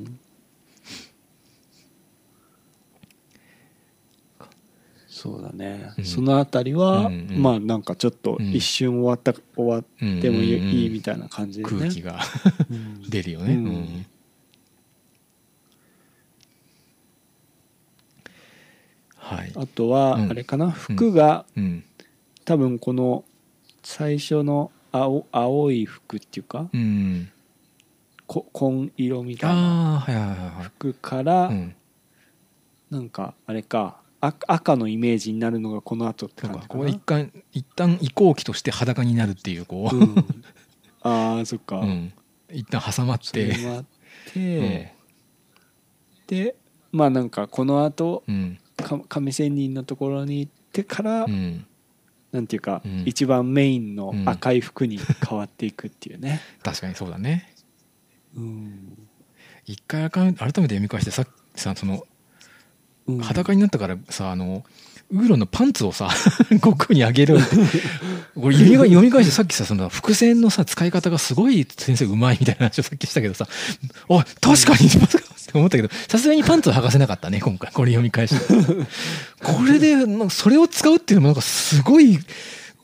[5.07, 6.05] そうだね、うん。
[6.05, 7.41] そのあたりは、うんうん。
[7.41, 9.84] まあなんかちょっと一瞬終わった、終わっ
[10.21, 11.80] てもいい,、うんうんうんいいみたいな感じでね。
[11.80, 12.19] 空気が
[12.69, 13.01] うん。
[13.09, 13.65] 出るよね、うん。
[13.65, 14.05] うん。
[19.15, 19.51] はい。
[19.55, 20.30] あとはうん。
[20.30, 21.84] あれかな、服がうん。
[22.45, 23.25] 多分この
[23.82, 27.32] 最初の青青い服っていうかうん
[28.28, 31.75] こ紺色みたいな服から、うん。
[32.91, 36.88] なんかあれか赤赤のイメージになるのがこの後って感じかな。
[36.88, 40.15] 一旦一旦移行期として裸になるっていうこう、うん、
[41.01, 42.13] ああそっか、うん。
[42.51, 43.57] 一旦挟まって。
[43.57, 43.86] もあっ
[44.34, 44.93] て、
[46.28, 46.55] で
[46.91, 48.59] まあなんかこの後うん。
[48.75, 51.65] か亀仙人のところに行ってから、うん。
[52.32, 53.03] なんていうか、うん。
[53.05, 54.30] 一番メインのうん。
[54.30, 57.49] 赤い服に変わっていくっていうね、 確かにそうだね。
[57.51, 57.57] うん
[59.65, 62.03] 一回改め改めて読み返してさっきさその
[63.07, 63.19] うん。
[63.19, 64.63] 裸になったからさあの
[65.09, 66.09] ウーロンのパンツをさ
[66.51, 67.38] 悟空にあげる
[68.35, 73.47] これ読みが 読み返してさっきさその伏線のさ使い方がすごい先生うまいみたいな話をさっきしたけどさ
[74.09, 75.07] あ確かにって
[75.53, 77.71] 思ったけどさすがにパンツは履かせなかったね今回。
[77.71, 78.53] これ読み返して
[79.41, 79.95] これで
[80.29, 82.19] それを使うっていうのもなんかすごい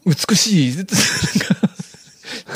[0.05, 0.85] 美しい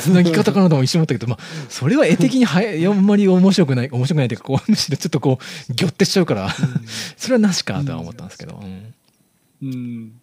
[0.06, 1.38] なぎ方かなとも一瞬思ったけど、まあ、
[1.68, 5.38] それは絵的にはやあんまり面白くない面白くないというかこうむしろちょっとこ
[5.68, 6.48] うギョってしちゃうから
[7.16, 8.94] それはなしかとは思ったんですけど、うん
[9.60, 10.20] うん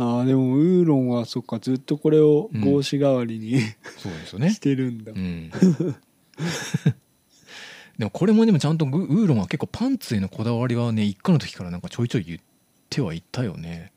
[0.00, 3.60] ああでもウーロンはそっかずっとこれを帽子代わりに、
[3.96, 4.60] そうですよね し。
[4.60, 5.50] てるんだ、うん。
[7.98, 12.38] でもこれもでもちゃんとグウーロンは結構パンツへのこだわりはね一家の時からなんかちょいちょい言っ
[12.88, 13.90] てはいったよね。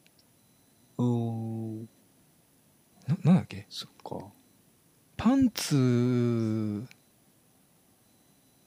[1.02, 1.90] うん、
[3.08, 3.66] ななんだっけ？
[3.70, 4.26] そっか。
[5.18, 6.86] パンツ。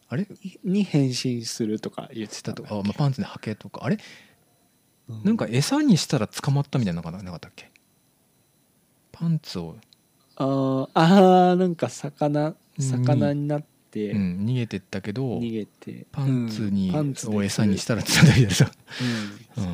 [0.08, 0.26] あれ？
[0.64, 3.84] に変身するとか言ってたとか、あ、まあ、パンツで履けとか。
[3.84, 3.98] あれ？
[5.08, 7.70] うなんか餌にしたら捕まったみたいなのがなかったっけ？
[9.12, 9.76] パンツを、
[10.36, 12.82] あーあーなんか魚うん。
[12.82, 14.10] 魚になって。
[14.10, 18.68] うん、逃げてったけど逃げて、パンツに、うんを餌にしたらつったりださ、
[19.56, 19.64] うん、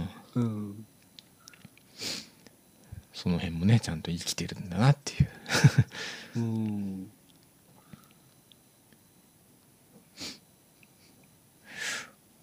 [0.42, 0.86] うん、うん、
[3.20, 5.28] その辺もねちゃんと生きてるんだなっていう。
[6.36, 7.10] うん。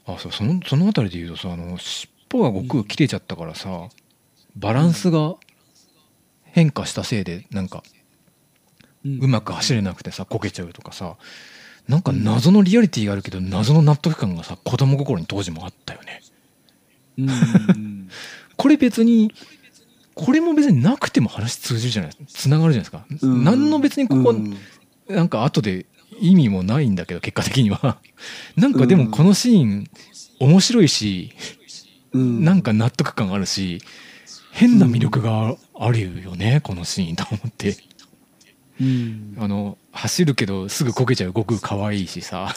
[0.05, 3.89] あそうそのそのあたりで言うとさあの尻尾が悟空切れちゃったからさ、
[4.55, 5.35] バランスが
[6.43, 7.81] 変化したせいでなんか
[9.03, 11.17] うまく走れなくてさこけちゃうとかさ
[11.87, 16.21] なんか謎のリアリティがあるけど謎の納得感がさ子供心に当時もあったよね。
[17.17, 17.29] うん。
[17.29, 18.09] うん。
[18.57, 19.33] これ別に
[20.17, 23.43] これも別になくても話通じるじゃないつながるじゃないですか、うん。
[23.43, 24.57] 何の別にここ、うん。
[25.07, 25.85] なんか後で
[26.19, 27.99] 意味もないんだけど結果的には。
[28.55, 29.87] なんかでもこのシーン
[30.39, 31.33] 面白いし、
[32.13, 32.43] うん。
[32.43, 33.79] なんか納得感あるし
[34.51, 37.77] 変な魅力があるよね、このシーンと思って。
[38.79, 42.53] うん、あの走るけどすぐこけちゃう悟空可愛いしさ。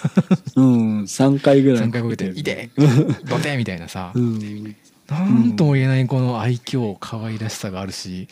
[0.56, 2.70] うん、3回ぐらい3回こけて「いて！
[3.24, 4.76] ドテ!」みたいなさ、うん
[5.10, 8.28] なんとも言えないこの愛嬌可愛らしさがあるし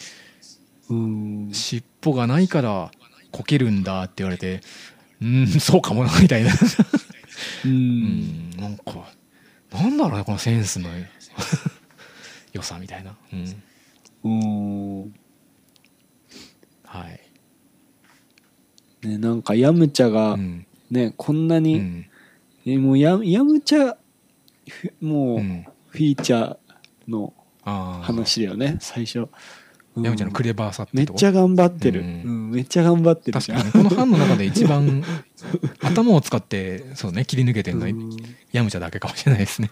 [0.88, 1.50] うん。
[1.52, 2.90] 尻尾がないから
[3.32, 4.60] こけるんだって言われて
[5.20, 6.50] うんそうかもなみたいな。
[7.64, 9.12] ううんんなんか
[9.72, 10.88] なんだろうねこのセンスの
[12.52, 13.16] 良さみたいな。
[13.32, 13.62] うん。
[14.24, 15.14] うん。
[16.84, 17.20] はい。
[19.06, 20.66] ねなんかヤムチャがうん。
[20.90, 22.06] ねこんなに、うん。
[22.66, 23.96] えもうヤヤムチャ
[24.68, 25.66] ふもうフうん。
[25.94, 26.56] ィーチャー
[27.09, 27.32] の
[27.64, 29.28] 話だよね最初、
[29.96, 30.04] うん。
[30.04, 33.70] 山ちゃんのクレバーさってめっちゃ頑張ってる、ううんんめっちゃ頑張ってる確かにね。
[33.72, 35.02] この班の中で一番
[35.82, 37.92] 頭を使ってそうね切り抜けてるのは
[38.52, 39.70] ヤムチャだけかもしれないですね。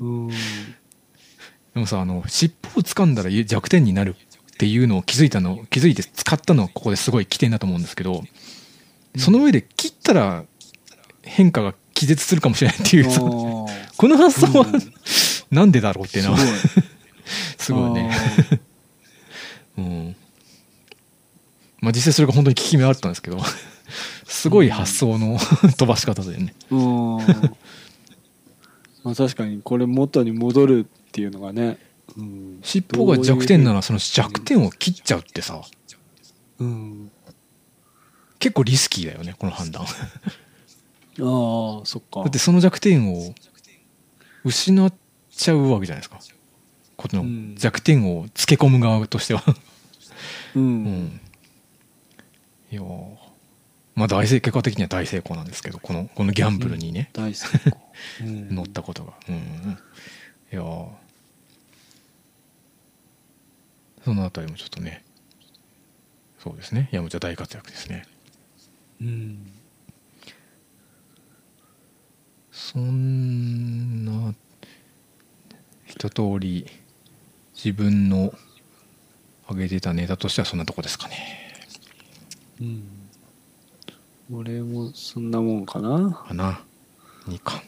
[0.00, 0.28] うん。
[0.28, 0.34] で
[1.76, 8.24] もさあの尻尾を掴んだら弱点になるっていうのを気づいたの気づいて使ったのはここですごい起点だと思うんですけど
[9.16, 10.44] その上で切ったら
[11.22, 13.06] 変化が気絶するかもしれないっていう。
[13.96, 14.82] この発想は、うん
[15.50, 16.38] なんでだろうっていうのは。
[16.38, 16.82] すごい。
[17.58, 18.10] すごいね。
[19.78, 20.16] うん。
[21.80, 23.38] まあ実際それが本当に効き目あったんですけど、
[24.26, 25.38] すごい発想の
[25.76, 26.54] 飛ばし方でね。
[26.70, 27.56] あーうん。
[29.04, 31.78] まあ確かにこれ元に戻るっていうのがね、
[32.16, 35.62] うん、尻尾が弱点ならその弱点を切っちゃうってさ、
[36.58, 37.10] うん。
[38.38, 39.84] 結構リスキーだよね、この判断。
[39.84, 39.90] だ
[41.20, 42.22] ああそっか。
[42.22, 43.34] ってその弱点を
[44.44, 44.92] 失っ
[45.38, 46.18] ちゃうわけじゃないですか。
[46.96, 47.54] このうん。
[47.56, 49.42] 弱点をつけ込む側としては。
[50.56, 50.84] ううん。
[50.84, 51.20] ん。
[52.70, 53.16] いやー。
[53.94, 57.10] まあ大成結果的には大成功なんですけど、この、このギャンブルにね。
[57.12, 57.80] 大成功、
[58.22, 58.54] うん。
[58.54, 59.14] 乗ったことが。
[59.28, 59.34] うん。
[59.34, 59.78] うん
[60.50, 60.88] いやー。
[64.04, 65.04] そのあたりもちょっとね。
[66.38, 66.88] そうですね。
[66.92, 68.06] 山ちゃん大活躍ですね。
[69.00, 69.52] うん。
[72.50, 74.34] そんな
[75.98, 76.64] 一通り
[77.56, 78.32] 自分の
[79.50, 81.16] 上げてたネタとしてはそんなとこですかね。
[82.60, 82.82] うん。
[84.32, 86.24] 俺もそんなもんかな。
[86.28, 86.60] かな。
[87.26, 87.62] 2巻。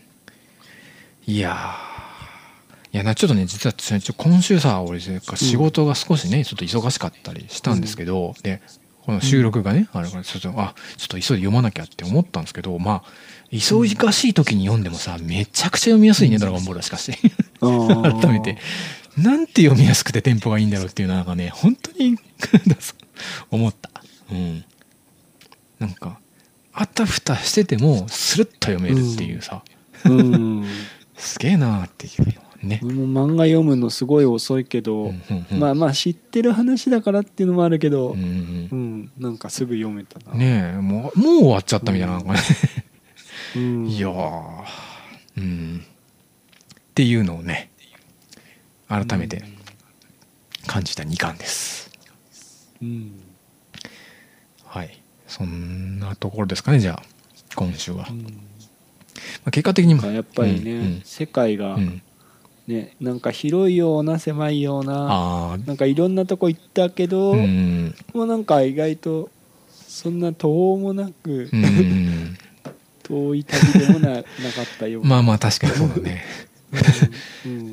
[1.26, 2.95] いやー。
[2.95, 8.62] いやなちょっとね実はちょ今週さ俺仕事が少しね、ちょっと忙しかったりしたんですけど、で
[9.03, 13.05] この収録がね、あれからちょっとあちょっと急いで読まなきゃって思ったんですけどまあ
[13.51, 17.12] 忙しい時に読んでもさめちゃくちゃ読みやすいね「ドラゴンボール」はしかし
[17.61, 18.58] 改 改めて。
[19.16, 22.16] なんて読みやすくてテンポがいいんだろうっていうのはなんかね本当に
[23.50, 23.90] 思った。
[24.30, 24.64] うん。
[25.78, 26.20] なんか
[26.72, 29.62] あたふたしててもスルッと読めるっていうさ、
[30.04, 30.64] うん。
[31.16, 35.58] すげえなーっていうね、俺も漫画読むのすごい遅いけど、うんうんうん。
[35.58, 38.68] まあまあ知ってる話だからっていうのもあるけど、うんうん。
[38.70, 39.11] うん。
[39.18, 42.40] なんかすぐ読めたな、ねえもうもう終わっちゃったみたいななんかね、
[43.56, 44.64] うん、いやー。
[45.38, 45.84] うん
[47.01, 47.70] っていうのをね
[48.86, 49.42] 改めて
[50.66, 51.90] 感じた2巻です、
[52.82, 53.12] うん。
[54.66, 55.01] はい。
[55.26, 57.03] そんなところですかねじゃあ
[57.55, 58.26] 今週は、まうん。
[59.46, 61.78] あ、結果的にもやっぱりね、うん世界が
[62.66, 69.30] ねなんか広いような狭いようななんかいろんなとこ行ったけど、うんもうなんか意外と
[69.72, 72.38] そんな途方もなく、うんうん。
[73.05, 74.24] 遠い旅でもななか
[74.62, 75.09] ったような。
[75.09, 76.24] まあまあ確かにそうだね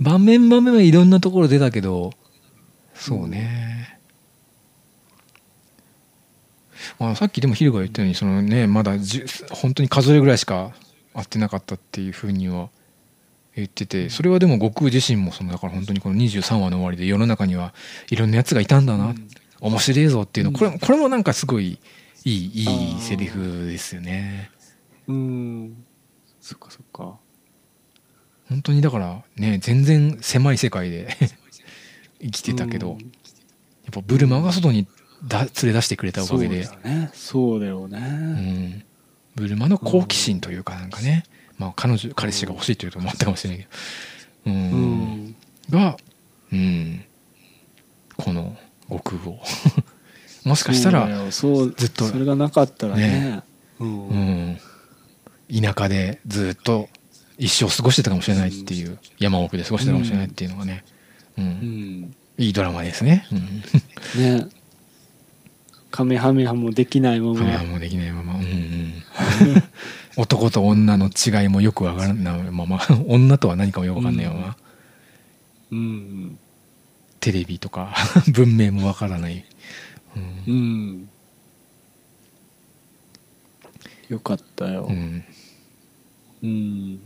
[0.01, 2.11] 場面場面はいろんなところ出たけど
[2.95, 3.99] そうね、
[6.99, 8.93] まあ、さっきでもヒルが言ったようにそのねまだ
[9.51, 10.71] 本当に数えぐらいしか
[11.13, 12.69] 会ってなかったっていうふうには
[13.55, 17.73] 言っててそれはでも悟空自身もそのだから本当にこの23話の終わりで世の中には
[18.09, 19.27] いろんなやつがいたんだな、うん。
[19.59, 20.49] 面白いぞっていうの。
[20.51, 20.55] うん。
[20.55, 21.79] これこれもなんかすごい
[22.23, 22.99] いいいあいー。
[22.99, 24.51] セリフですよね。
[25.07, 25.85] うん。
[26.39, 27.17] そっかそっか
[28.49, 31.15] 本当にだからね全然狭い世界で
[32.21, 32.99] 生きてたけど、うん。
[32.99, 34.87] やっぱブルマが外に
[35.25, 36.63] だ連れ出してくれたおかげで。
[36.63, 37.09] そうだよね。
[37.13, 38.83] そうだよね、うん、
[39.35, 41.23] ブルマの好奇心というかなんかね、
[41.57, 43.67] まあ彼女彼氏が欲しいというと思ったかもしれないけ
[44.49, 44.51] ど。
[44.51, 45.35] うん、うん。
[45.69, 45.97] が、
[46.51, 47.05] うん、
[48.15, 48.57] この
[48.89, 49.39] 悟空を。
[50.45, 53.07] もしかしたら、そうずっとそれがなかったらね。
[53.07, 53.43] ね。
[53.79, 54.07] うん。
[54.07, 54.57] うん、
[55.61, 56.87] 田舎でずっと
[57.37, 60.83] 一生過ごしてたかもしれないっていう、山奥で過ごしてたかもしれないっていうのがね、
[61.37, 61.45] うん。
[61.45, 62.15] うん。
[62.37, 63.27] いいドラマですね。
[63.31, 63.63] うん。
[64.37, 64.47] ね。
[65.91, 68.93] カメハメハもできないまカメラまもできないまま、うんうん、
[70.17, 72.79] 男と女の違いもよくわからないまま。
[73.07, 74.57] 女とは何かもよくわかんないまま、
[75.71, 76.37] うん。
[77.19, 77.95] テレビとか
[78.31, 79.45] 文明もわからない、
[80.47, 80.53] うん。
[80.53, 81.09] うん。
[84.09, 84.87] よかったよ。
[84.89, 85.23] うん。
[86.43, 86.99] うん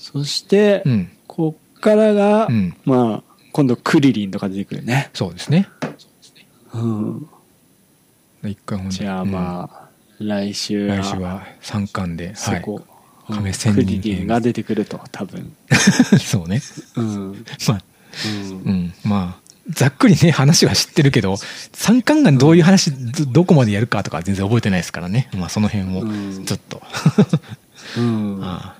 [0.00, 1.10] そして、うん。
[1.26, 2.74] こっからが、うん。
[2.84, 5.10] まあ今度クリリンとか出てくるね。
[5.12, 5.68] そうですね。
[6.72, 7.28] うん。
[8.44, 9.88] 一回じゃあまあ、
[10.18, 12.82] 来週うん来週は3巻で、はい、そこ、
[13.28, 15.54] 亀仙ク人リリンが出てくると多分。
[16.18, 16.62] そうね。
[16.96, 17.82] うん、まあ
[18.64, 18.72] うん。
[18.72, 26.44] うん、まあざっくりね話は知ってるけど三巻がどういう話どどこまでやるかとか全然覚えてないですからね、まあ、その辺もうん。
[26.46, 26.82] ちょっと、
[27.98, 28.40] うん。
[28.42, 28.79] ああ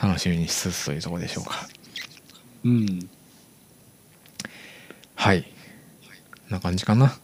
[0.00, 1.68] 楽しみにしつつというところでしょうか。
[2.64, 3.08] うん。
[5.14, 5.46] はい。
[6.48, 7.16] な感じかな。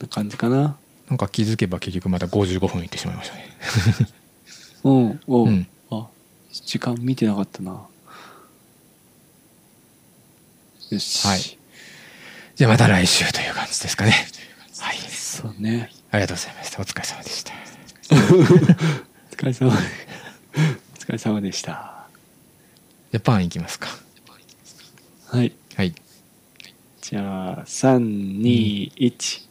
[0.00, 0.76] な感じかな。
[1.08, 3.48] なんか気づけば結局また55分いってしまいましたね。
[4.84, 5.66] うんおう、うん。
[5.90, 6.06] あ
[6.50, 7.86] 時間見てなかったな。
[10.90, 11.26] よし。
[11.26, 11.40] はい。
[12.54, 14.12] じゃあまた来週という感じですかね。
[14.78, 14.96] はい。
[14.96, 15.90] そうね。
[16.10, 16.80] ありがとうございました。
[16.80, 17.52] お疲れ様でした。
[18.14, 19.72] お疲れ様
[21.00, 22.06] 疲れ様でした。
[23.10, 23.88] じゃあパンいきますか。
[25.28, 25.52] はい。
[25.74, 25.94] はい。
[27.00, 29.49] じゃあ321